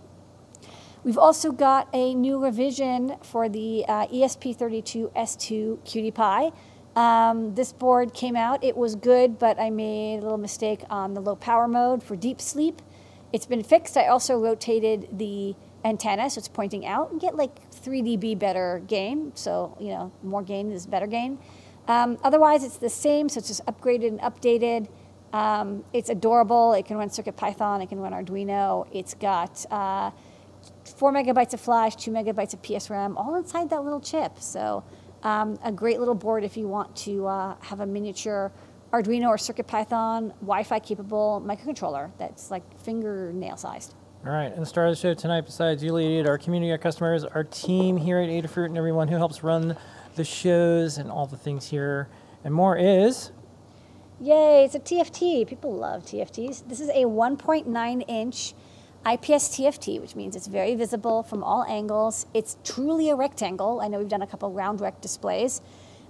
[1.03, 6.55] We've also got a new revision for the uh, ESP32S2 QT Py.
[6.95, 8.63] Um, this board came out.
[8.63, 12.17] It was good, but I made a little mistake on the low power mode for
[12.17, 12.81] deep sleep.
[13.31, 13.95] It's been fixed.
[13.95, 17.11] I also rotated the antenna, so it's pointing out.
[17.11, 21.39] and get like 3 dB better gain, so you know more gain is better gain.
[21.87, 24.89] Um, otherwise, it's the same, so it's just upgraded and updated.
[25.31, 26.73] Um, it's adorable.
[26.73, 27.83] It can run CircuitPython.
[27.83, 28.87] It can run Arduino.
[28.91, 30.11] It's got uh,
[30.99, 34.33] four megabytes of flash, two megabytes of PSRAM, all inside that little chip.
[34.39, 34.83] So
[35.23, 38.51] um, a great little board if you want to uh, have a miniature
[38.91, 43.95] Arduino or CircuitPython Wi-Fi capable microcontroller that's like fingernail sized.
[44.25, 44.51] all right.
[44.51, 47.45] And the star of the show tonight, besides you, Lady, our community, our customers, our
[47.45, 49.77] team here at Adafruit, and everyone who helps run
[50.15, 52.09] the shows and all the things here
[52.43, 53.31] and more is
[54.19, 55.47] Yay, it's a TFT.
[55.47, 56.67] People love TFTs.
[56.67, 58.53] This is a 1.9 inch
[59.05, 62.25] IPS TFT, which means it's very visible from all angles.
[62.33, 63.81] It's truly a rectangle.
[63.81, 65.61] I know we've done a couple round rec displays.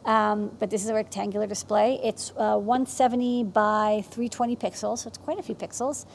[0.06, 2.00] Um, but this is a rectangular display.
[2.04, 6.06] It's uh, 170 by 320 pixels, so it's quite a few pixels.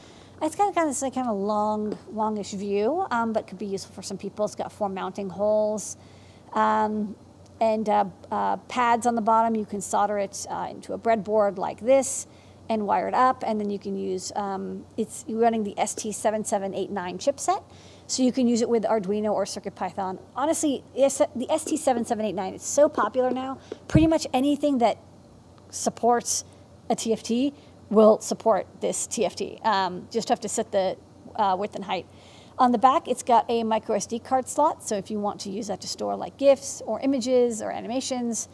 [0.41, 3.93] It's got kind of this kind of long, longish view, um, but could be useful
[3.93, 4.43] for some people.
[4.45, 5.97] It's got four mounting holes.
[6.53, 7.15] Um,
[7.61, 9.55] and uh, uh, pads on the bottom.
[9.55, 12.27] You can solder it uh, into a breadboard like this
[12.69, 17.63] and wire it up, and then you can use um, it's running the ST7789 chipset,
[18.07, 20.19] so you can use it with Arduino or CircuitPython.
[20.35, 23.59] Honestly, the ST7789 is so popular now.
[23.87, 24.97] Pretty much anything that
[25.69, 26.43] supports
[26.89, 27.53] a TFT
[27.89, 29.63] will support this TFT.
[29.65, 30.97] Um, just have to set the
[31.35, 32.05] uh, width and height.
[32.57, 35.49] On the back, it's got a micro SD card slot, so if you want to
[35.49, 38.47] use that to store like GIFs or images or animations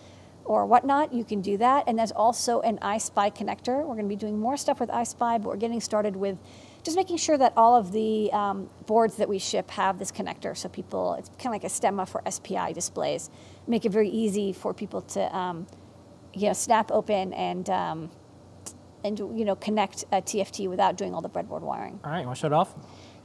[0.46, 1.86] or whatnot, you can do that.
[1.88, 3.78] And there's also an EYESPI connector.
[3.80, 6.38] We're going to be doing more stuff with EYESPI, but we're getting started with
[6.84, 10.58] just making sure that all of the um, boards that we ship have this connector
[10.58, 13.30] so people, it's kind of like a stemma for SPI displays.
[13.68, 15.68] Make it very easy for people to, um,
[16.34, 18.12] you know, snap open and, um,
[19.04, 22.00] and, you know, connect a TFT without doing all the breadboard wiring.
[22.04, 22.74] All right, you want to shut it off?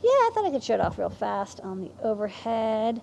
[0.02, 3.00] Yeah, I thought I could show it off real fast on the overhead.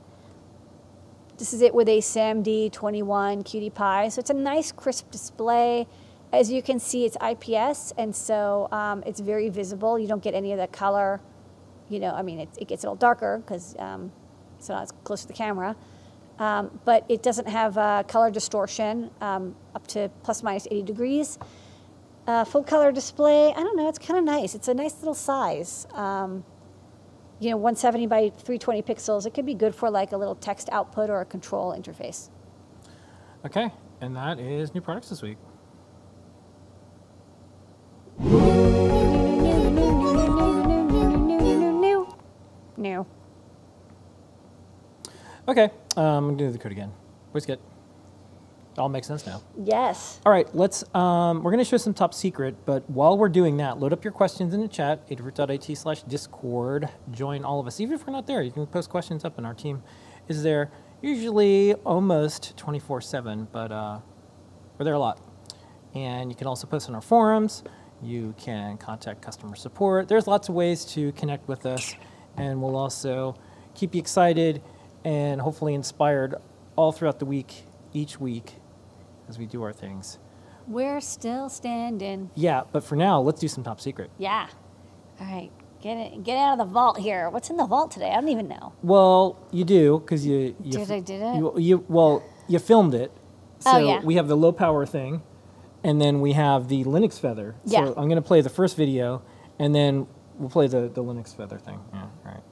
[1.38, 4.10] This is it with a SAMD 21 QT Py.
[4.12, 5.88] So it's a nice crisp display.
[6.32, 9.98] As you can see, it's IPS, and so um, it's very visible.
[9.98, 11.22] You don't get any of the color.
[11.90, 14.12] You know, I mean, it, it gets a little darker because um,
[14.58, 15.76] it's not as close to the camera.
[16.40, 21.40] Um, but it doesn't have uh, color distortion um, up to plus minus 80 degrees.
[22.26, 24.56] Uh, full color display, I don't know, it's kind of nice.
[24.56, 25.88] It's a nice little size.
[25.94, 26.46] Um,
[27.44, 29.26] you know, 170 by 320 pixels.
[29.26, 32.30] It could be good for like a little text output or a control interface.
[33.46, 33.70] Okay,
[34.00, 35.38] and that is new products this week.
[42.76, 43.06] New.
[45.48, 46.92] Okay, um, I'm gonna do the code again.
[47.34, 47.58] WizKit?
[48.78, 49.42] All makes sense now.
[49.64, 50.20] Yes.
[50.26, 50.84] All right, let's.
[50.96, 54.04] Um, we're going to show some top secret, but while we're doing that, load up
[54.04, 56.90] your questions in the chat, adafruit.it slash discord.
[57.12, 57.80] Join all of us.
[57.80, 59.84] Even if we're not there, you can post questions up, and our team
[60.28, 60.72] is there
[61.02, 64.00] usually almost 24 7, but uh,
[64.78, 65.20] we're there a lot.
[65.94, 67.64] And you can also post on our forums.
[68.02, 70.08] You can contact customer support.
[70.08, 71.96] There's lots of ways to connect with us,
[72.38, 73.36] and we'll also
[73.76, 74.62] keep you excited
[75.06, 76.36] and hopefully inspired
[76.76, 78.56] all throughout the week, each week,
[79.28, 80.20] as we do our things.
[80.68, 82.30] We're still standing.
[82.36, 84.10] Yeah, but for now, let's do some top secret.
[84.18, 84.48] Yeah.
[85.20, 85.52] All right.
[85.82, 86.24] Get it.
[86.24, 87.30] Get out of the vault here.
[87.30, 88.10] What's in the vault today?
[88.12, 88.72] I don't even know.
[88.82, 90.72] Well, you do because you, you.
[90.72, 91.36] Did I did it?
[91.36, 93.12] You, you well, you filmed it.
[93.66, 94.00] Oh, so Oh, yeah.
[94.02, 95.22] we have the low power thing,
[95.84, 97.56] and then we have the Linux feather.
[97.66, 97.86] Yeah.
[97.86, 99.22] So I'm going to play the first video,
[99.60, 100.08] and then
[100.38, 101.80] we'll play the, the Linux feather thing.
[101.94, 102.02] Yeah.
[102.04, 102.44] All right.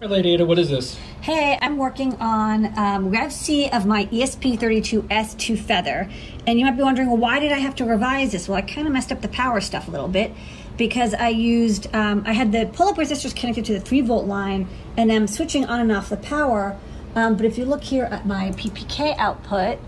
[0.00, 0.96] Lady Ada, what is this?
[1.22, 6.08] Hey, I'm working on um, Rev C of my E ESP32S2 Feather.
[6.46, 8.48] And you might be wondering, well, why did I have to revise this?
[8.48, 10.32] Well, I kind of messed up the power stuff a little bit
[10.76, 14.26] because I used, um, I had the pull up resistors connected to the 3 volt
[14.26, 16.78] line and I'm switching on and off the power.
[17.16, 19.80] Um, but if you look here at my PPK output,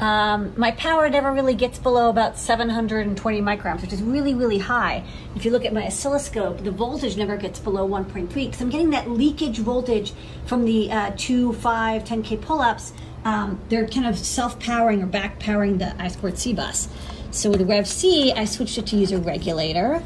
[0.00, 5.04] um, my power never really gets below about 720 microamps, which is really, really high.
[5.34, 8.90] If you look at my oscilloscope, the voltage never gets below 1.3 because I'm getting
[8.90, 10.12] that leakage voltage
[10.46, 12.92] from the uh, 2, 5, 10K pull-ups.
[13.24, 16.88] Um, they're kind of self-powering or back-powering the I squared C bus.
[17.30, 20.02] So with Rev C, I switched it to use a regulator.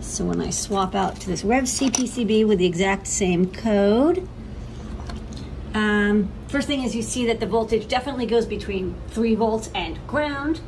[0.00, 4.26] So when I swap out to this Rev C PCB with the exact same code,
[5.74, 10.04] um, first thing is you see that the voltage definitely goes between 3 volts and
[10.06, 10.60] ground.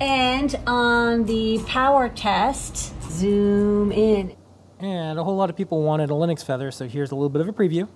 [0.00, 4.36] And on the power test, zoom in.
[4.78, 7.40] And a whole lot of people wanted a Linux feather, so here's a little bit
[7.40, 7.88] of a preview.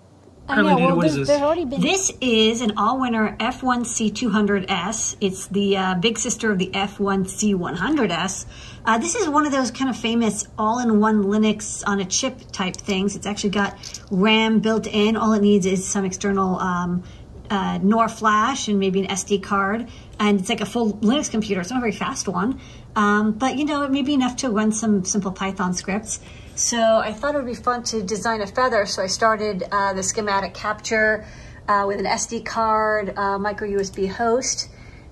[0.48, 1.40] I well, what is there's, this?
[1.40, 1.80] already been.
[1.80, 5.16] This is an Allwinner F1C200S.
[5.20, 8.46] It's the uh, big sister of the F1C100S.
[8.84, 12.76] Uh, this is one of those kind of famous all-in-one Linux on a chip type
[12.76, 13.14] things.
[13.14, 13.76] It's actually got
[14.10, 15.16] RAM built in.
[15.16, 17.04] All it needs is some external um,
[17.48, 19.88] uh, NOR flash and maybe an SD card.
[20.18, 21.60] And it's like a full Linux computer.
[21.60, 22.60] It's not a very fast one.
[22.96, 26.20] Um, but, you know, it may be enough to run some simple Python scripts.
[26.62, 28.86] So I thought it would be fun to design a feather.
[28.86, 31.26] So I started uh, the schematic capture
[31.66, 34.68] uh, with an SD card, uh, micro USB host.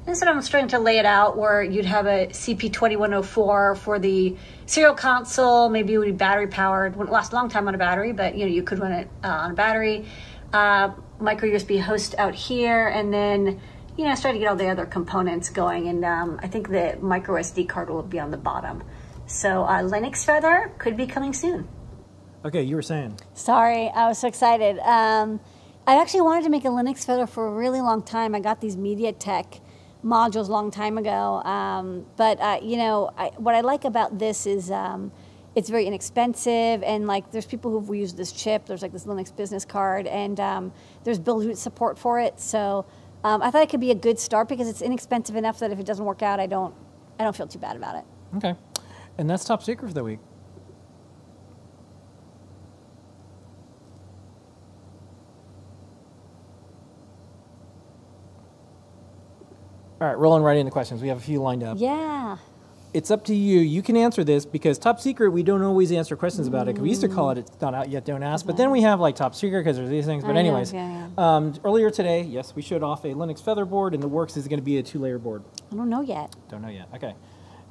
[0.07, 4.37] And so I'm starting to lay it out where you'd have a CP2104 for the
[4.67, 5.69] serial console.
[5.69, 6.95] Maybe it would be battery powered.
[6.95, 9.09] Wouldn't last a long time on a battery, but you know you could run it
[9.25, 10.07] uh, on a battery.
[10.53, 13.61] Uh, micro USB host out here, and then
[13.97, 15.89] you know start to get all the other components going.
[15.89, 18.85] And um, I think the micro SD card will be on the bottom.
[19.31, 21.69] So uh, Linux Feather could be coming soon.
[22.45, 23.19] Okay, you were saying.
[23.33, 24.79] Sorry, I was so excited.
[24.81, 25.41] Um,
[25.87, 28.35] I actually wanted to make a Linux Feather for a really long time.
[28.35, 29.61] I got these MediaTek
[30.05, 31.43] modules a long time ago.
[31.43, 35.13] Um, but uh, you know, I, what I like about this is um,
[35.55, 38.67] it's very inexpensive, and like there's people who've used this chip.
[38.67, 40.73] There's like this Linux business card, and um,
[41.05, 42.41] there's Buildroot support for it.
[42.41, 42.85] So
[43.23, 45.79] um, I thought it could be a good start because it's inexpensive enough that if
[45.79, 46.75] it doesn't work out, I don't
[47.21, 48.05] I don't feel too bad about it.
[48.37, 48.55] Okay.
[49.21, 50.19] And that's top secret for the week.
[60.01, 61.03] All right, rolling right into the questions.
[61.03, 61.77] We have a few lined up.
[61.79, 62.39] Yeah.
[62.95, 63.61] It's up to you.
[63.61, 66.73] You can answer this because top secret, we don't always answer questions about it.
[66.73, 68.81] 'cause we used to call it "It's not out yet, don't ask." But then we
[68.81, 70.25] have like top secret because there's these things.
[70.25, 73.65] But I know, anyways, yeah, Um, earlier today, yes, we showed off a Linux Feather
[73.67, 75.43] board, and the works is going to be a two-layer board.
[75.71, 76.35] I don't know yet.
[76.49, 76.89] Don't know yet.
[76.95, 77.15] Okay.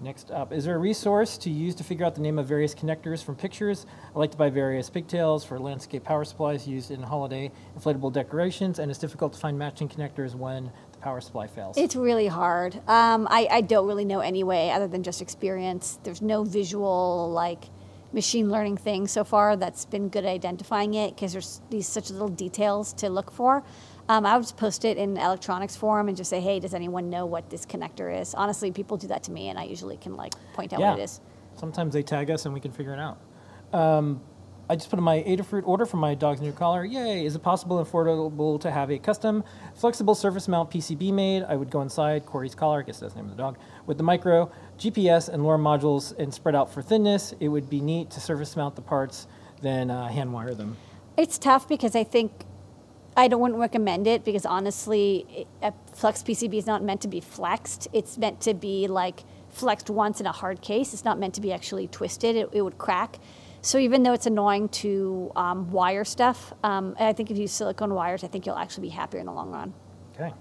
[0.02, 2.74] Next up, is there a resource to use to figure out the name of various
[2.74, 3.86] connectors from pictures?
[4.16, 8.80] I like to buy various pigtails for landscape power supplies used in holiday inflatable decorations,
[8.80, 11.78] and it's difficult to find matching connectors when the power supply fails.
[11.78, 12.76] It's really hard.
[12.88, 16.00] Um, I, I don't really know anyway, other than just experience.
[16.04, 17.66] There's no visual, like,
[18.14, 22.10] machine learning thing so far that's been good at identifying it because there's these such
[22.10, 23.64] little details to look for.
[24.10, 27.12] Um, I would just post it in electronics forum and just say, hey, does anyone
[27.12, 28.34] know what this connector is?
[28.34, 30.90] Honestly, people do that to me, and I usually can, like, point out yeah.
[30.90, 31.22] what it is.
[31.56, 33.20] Sometimes they tag us and we can figure it out.
[33.72, 34.20] Um,
[34.68, 36.84] I just put in my Adafruit order for my dog's new collar.
[36.86, 37.24] Yay!
[37.24, 39.44] Is it possible and affordable to have a custom
[39.76, 41.44] flexible surface mount PCB made?
[41.44, 43.98] I would go inside Corey's collar, I guess that's the name of the dog, with
[43.98, 47.34] the micro, GPS, and LoRa modules and spread out for thinness.
[47.40, 49.28] It would be neat to surface mount the parts,
[49.62, 50.78] then uh, hand wire them.
[51.18, 52.46] It's tough because I think
[53.18, 57.20] I don't wouldn't recommend it because honestly, a flex PCB is not meant to be
[57.20, 57.88] flexed.
[57.92, 60.94] It's meant to be like flexed once in a hard case.
[60.94, 62.36] It's not meant to be actually twisted.
[62.36, 63.20] It, it would crack.
[63.62, 67.52] So even though it's annoying to um, wire stuff, um, I think if you use
[67.52, 69.74] silicone wires, I think you'll actually be happier in the long run.
[70.16, 70.34] Okay.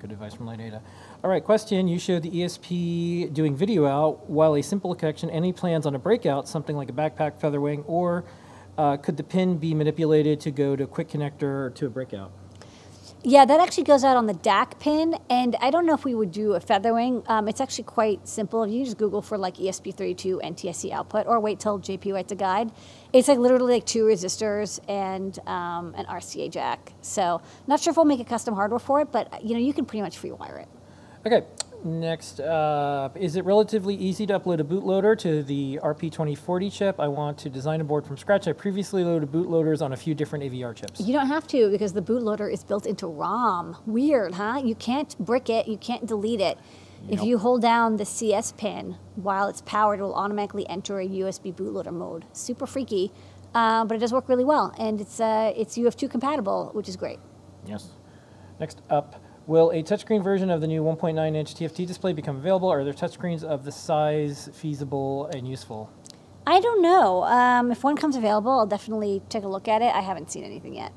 [0.00, 0.82] Good advice from Ada.
[1.22, 1.88] All right, question.
[1.88, 5.30] You showed the ESP doing video out while a simple connection.
[5.30, 8.24] Any plans on a breakout, something like a backpack, featherwing, or
[8.78, 11.90] uh, could the pin be manipulated to go to a quick connector or to a
[11.90, 12.32] breakout?
[13.26, 16.14] Yeah, that actually goes out on the DAC pin, and I don't know if we
[16.14, 17.26] would do a FeatherWing.
[17.30, 18.62] Um, it's actually quite simple.
[18.64, 22.34] If you just Google for like ESP32 NTSC output, or wait till JP writes a
[22.34, 22.70] guide.
[23.14, 26.92] It's like literally like two resistors and um, an RCA jack.
[27.00, 29.72] So, not sure if we'll make a custom hardware for it, but you know you
[29.72, 30.68] can pretty much free wire it.
[31.26, 31.46] Okay.
[31.84, 36.98] Next up, is it relatively easy to upload a bootloader to the RP2040 chip?
[36.98, 38.48] I want to design a board from scratch.
[38.48, 40.98] I previously loaded bootloaders on a few different AVR chips.
[41.02, 43.76] You don't have to because the bootloader is built into ROM.
[43.84, 44.62] Weird, huh?
[44.64, 46.56] You can't brick it, you can't delete it.
[47.06, 51.06] If you hold down the CS pin while it's powered, it will automatically enter a
[51.06, 52.24] USB bootloader mode.
[52.32, 53.12] Super freaky,
[53.54, 56.96] uh, but it does work really well, and it's uh, it's UF2 compatible, which is
[56.96, 57.18] great.
[57.66, 57.90] Yes.
[58.58, 62.68] Next up, will a touchscreen version of the new 1.9 inch TFT display become available?
[62.68, 65.90] Are there touchscreens of the size feasible and useful?
[66.46, 67.24] I don't know.
[67.24, 69.94] Um, if one comes available, I'll definitely take a look at it.
[69.94, 70.92] I haven't seen anything yet.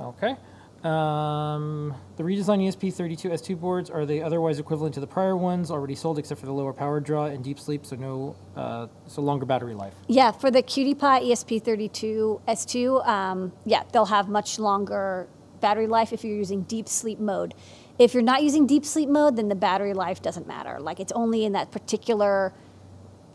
[0.00, 0.36] Okay.
[0.82, 6.18] Um, the redesigned ESP32S2 boards, are they otherwise equivalent to the prior ones already sold
[6.18, 9.74] except for the lower power draw and deep sleep, so no, uh, so longer battery
[9.74, 9.94] life?
[10.08, 15.28] Yeah, for the QT Py ESP32 S2, um, yeah, they'll have much longer
[15.62, 17.54] battery life if you're using deep sleep mode.
[17.98, 20.78] If you're not using deep sleep mode, then the battery life doesn't matter.
[20.78, 22.52] Like it's only in that particular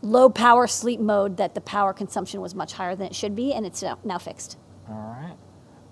[0.02, 3.52] low power sleep mode that the power consumption was much higher than it should be,
[3.52, 4.56] and it's now, fixed.
[4.88, 5.36] All right.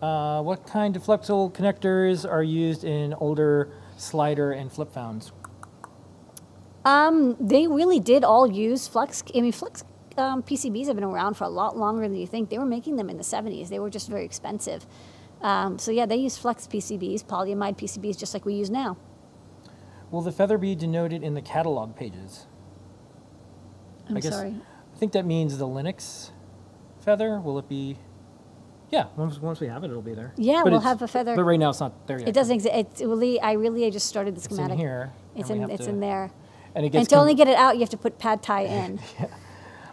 [0.07, 5.33] Uh, what kind of flexible connectors are used in older slider and flip phones?
[6.85, 9.25] Um, they really did all use Flex.
[9.35, 9.83] I mean, Flex
[10.17, 12.49] um, PCBs have been around for a lot longer than you think.
[12.49, 13.69] They were making them in the 70s.
[13.69, 14.87] They were just very expensive.
[15.47, 18.97] Um, so yeah, they use Flex PCBs, polyamide PCBs, just like we use now.
[20.11, 22.47] Will the feather be denoted in the catalog pages?
[24.09, 24.57] I'm I guess- sorry.
[24.95, 26.31] I think that means the Linux
[27.01, 27.39] feather.
[27.39, 27.97] Will it be?
[28.91, 30.33] Yeah, once, once we have it, it'll be there.
[30.37, 31.37] Yeah, But we'll have a feather.
[31.37, 32.29] But right now, it's not there yet.
[32.29, 32.75] It doesn't exist.
[32.75, 34.79] It's really, I really, I just started the It's in schematic.
[34.79, 35.13] here.
[35.37, 36.31] It's in, it's to- in there.
[36.75, 39.01] And it And to only get it out, you have to put pad thai in.
[39.21, 39.27] yeah.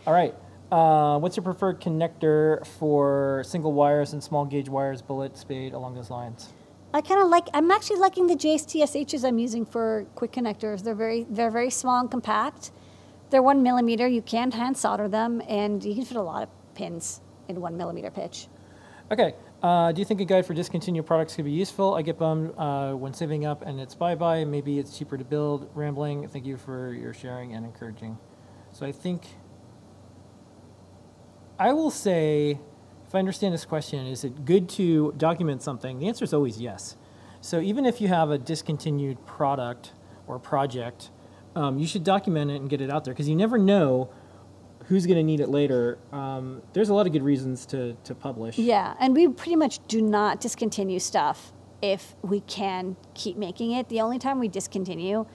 [0.08, 0.34] All right.
[0.74, 5.94] Uh, what's your preferred connector for single wires and small gauge wires, bullet, spade, along
[5.94, 6.52] those lines?
[6.96, 7.48] I kind of like.
[7.54, 10.84] I'm actually liking the JSTSHs I'm using for quick connectors.
[10.84, 12.72] They're very, they're very small and compact.
[13.30, 14.08] They're one millimeter.
[14.08, 17.78] You can hand solder them, and you can fit a lot of pins in one
[17.78, 18.48] millimeter pitch.
[19.12, 19.36] Okay.
[19.62, 21.94] Uh, do you think a guide for discontinued products could be useful?
[21.94, 24.44] I get bummed uh, when saving up and it's bye bye.
[24.44, 25.70] Maybe it's cheaper to build.
[25.76, 26.28] Rambling.
[26.30, 28.18] Thank you for your sharing and encouraging.
[28.74, 29.28] So I think
[31.60, 32.60] I will say,
[33.08, 36.00] if I understand this question, is it good to document something?
[36.00, 36.96] The answer is always yes.
[37.42, 39.92] So even if you have a discontinued product,
[40.28, 41.10] or project,
[41.56, 44.10] um, you should document it and get it out there because you never know
[44.86, 45.98] who's going to need it later.
[46.12, 48.58] Um, there's a lot of good reasons to, to publish.
[48.58, 53.90] Yeah, and we pretty much do not discontinue stuff if we can keep making it.
[53.90, 55.26] The only time we discontinue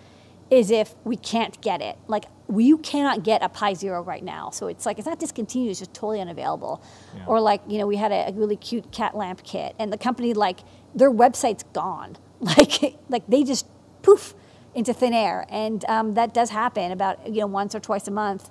[0.50, 1.98] is if we can't get it.
[2.06, 5.18] Like we, you cannot get a Pi Zero right now, so it's like it's not
[5.18, 6.82] discontinued; it's just totally unavailable.
[7.14, 7.26] Yeah.
[7.26, 9.98] Or like you know, we had a, a really cute cat lamp kit, and the
[9.98, 10.60] company like
[10.94, 12.16] their website's gone.
[12.40, 13.66] Like like they just
[14.02, 14.32] poof
[14.72, 18.12] into thin air, and um, that does happen about you know once or twice a
[18.12, 18.48] month.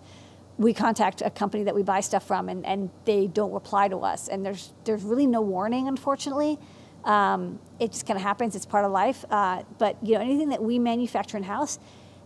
[0.58, 4.00] We contact a company that we buy stuff from, and, and they don't reply to
[4.00, 6.60] us, and there's there's really no warning, unfortunately.
[7.08, 8.56] Um, it just kind of happens.
[8.56, 9.26] It's part of life.
[9.32, 11.80] Uh, but you know, anything that we manufacture in house,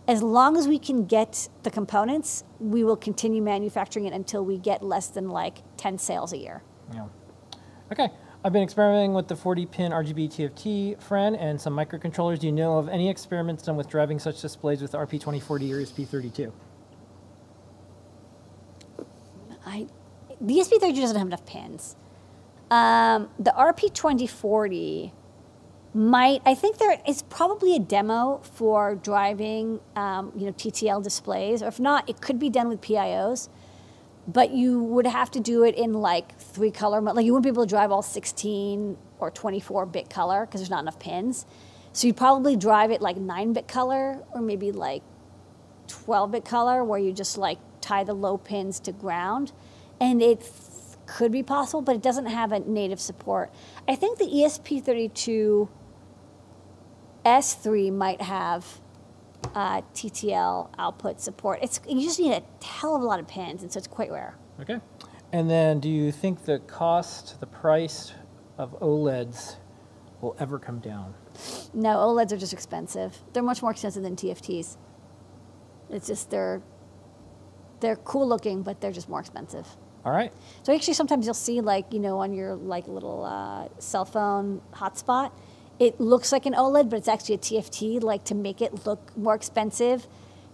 [0.08, 4.58] as long as we can get the components, we will continue manufacturing it until we
[4.58, 6.62] get less than like 10 sales a year.
[6.92, 7.06] Yeah.
[7.92, 8.08] Okay.
[8.44, 12.40] I've been experimenting with the 40 pin RGB TFT friend and some microcontrollers.
[12.40, 16.52] Do you know of any experiments done with driving such displays with RP2040 or ESP32?
[19.64, 19.86] I,
[20.40, 21.94] the ESP32 doesn't have enough pins.
[22.72, 25.12] Um, the RP2040
[25.92, 31.62] might, I think there is probably a demo for driving, um, you know, TTL displays,
[31.62, 33.50] or if not, it could be done with PIOs.
[34.26, 37.44] But you would have to do it in like three color, mo- like you wouldn't
[37.44, 41.44] be able to drive all 16 or 24 bit color because there's not enough pins.
[41.92, 45.02] So you'd probably drive it like nine bit color or maybe like
[45.88, 49.52] 12 bit color where you just like tie the low pins to ground.
[50.00, 50.71] And it f-
[51.16, 53.52] could be possible, but it doesn't have a native support.
[53.86, 55.68] I think the E ESP32
[57.24, 58.80] S3 might have
[59.54, 61.58] uh, TTL output support.
[61.62, 64.10] It's you just need a hell of a lot of pins, and so it's quite
[64.10, 64.36] rare.
[64.60, 64.80] Okay.
[65.32, 68.14] And then do you think the cost, the price
[68.56, 69.56] of OLEDs
[70.20, 71.14] will ever come down?
[71.74, 73.18] No, OLEDs are just expensive.
[73.32, 74.76] They're much more expensive than TFTs.
[75.90, 76.62] It's just they're
[77.80, 79.66] they're cool looking, but they're just more expensive.
[80.04, 80.32] All right.
[80.62, 84.60] So actually, sometimes you'll see like you know on your like little uh, cell phone
[84.74, 85.32] hotspot,
[85.78, 88.02] it looks like an OLED, but it's actually a TFT.
[88.02, 90.06] Like to make it look more expensive,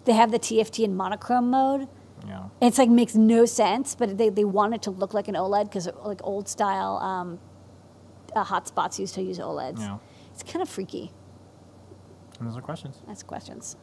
[0.05, 1.89] they have the TFT in monochrome mode.
[2.27, 2.45] Yeah.
[2.61, 5.65] It's like makes no sense, but they, they want it to look like an OLED
[5.65, 7.39] because like old style um,
[8.35, 9.81] uh, hotspots used to use OLEDs.
[9.81, 9.99] Yeah.
[10.33, 11.13] It's kind of freaky.
[12.39, 12.97] And those are questions.
[13.07, 13.77] That's questions.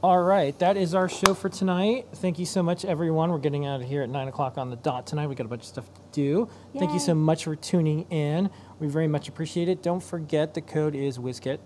[0.00, 2.06] All right, that is our show for tonight.
[2.14, 3.32] Thank you so much, everyone.
[3.32, 5.26] We're getting out of here at 9 o'clock on the dot tonight.
[5.26, 6.48] we got a bunch of stuff to do.
[6.78, 8.48] Thank you so much for tuning in.
[8.78, 9.82] We very much appreciate it.
[9.82, 11.58] Don't forget the code is WizKit,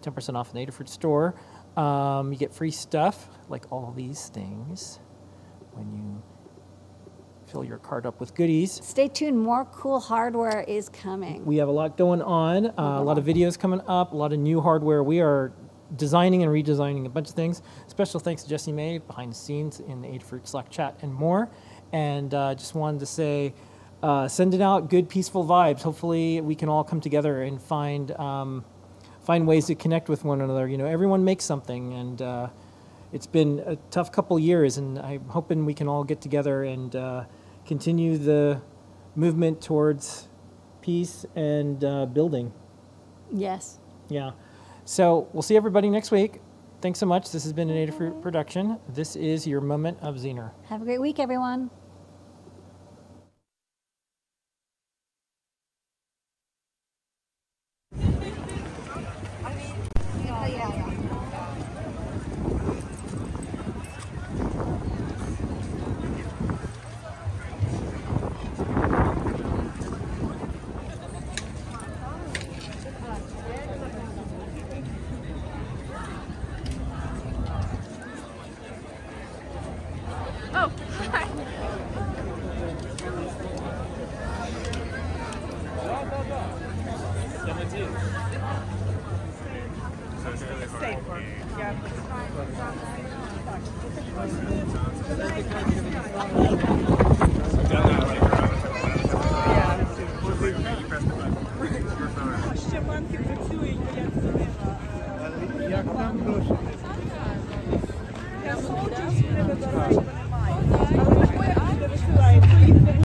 [0.00, 1.34] 10% off in the Adafruit store.
[1.76, 5.00] Um, you get free stuff like all these things
[5.72, 6.22] when you
[7.46, 8.72] fill your cart up with goodies.
[8.82, 9.38] Stay tuned.
[9.38, 11.44] More cool hardware is coming.
[11.44, 14.32] We have a lot going on, uh, a lot of videos coming up, a lot
[14.32, 15.02] of new hardware.
[15.02, 15.52] We are
[15.96, 17.62] designing and redesigning a bunch of things.
[17.86, 21.48] Special thanks to Jesse May behind the scenes in the Adafruit Slack chat and more.
[21.92, 23.54] And uh, just wanted to say,
[24.02, 25.82] uh, sending out good, peaceful vibes.
[25.82, 28.64] Hopefully, we can all come together and find um,
[29.22, 30.68] find ways to connect with one another.
[30.68, 32.48] You know, everyone makes something, and uh,
[33.12, 34.76] it's been a tough couple years.
[34.76, 37.24] And I'm hoping we can all get together and uh,
[37.64, 38.60] continue the
[39.16, 40.28] movement towards
[40.82, 42.52] peace and uh, building.
[43.32, 43.78] yes.
[44.10, 44.32] Yeah.
[44.84, 46.40] So we'll see everybody next week.
[46.82, 47.30] Thanks so much.
[47.30, 48.78] This has been an Adafruit production.
[48.90, 50.50] This is your moment of Zener.
[50.68, 51.70] Have a great week, everyone.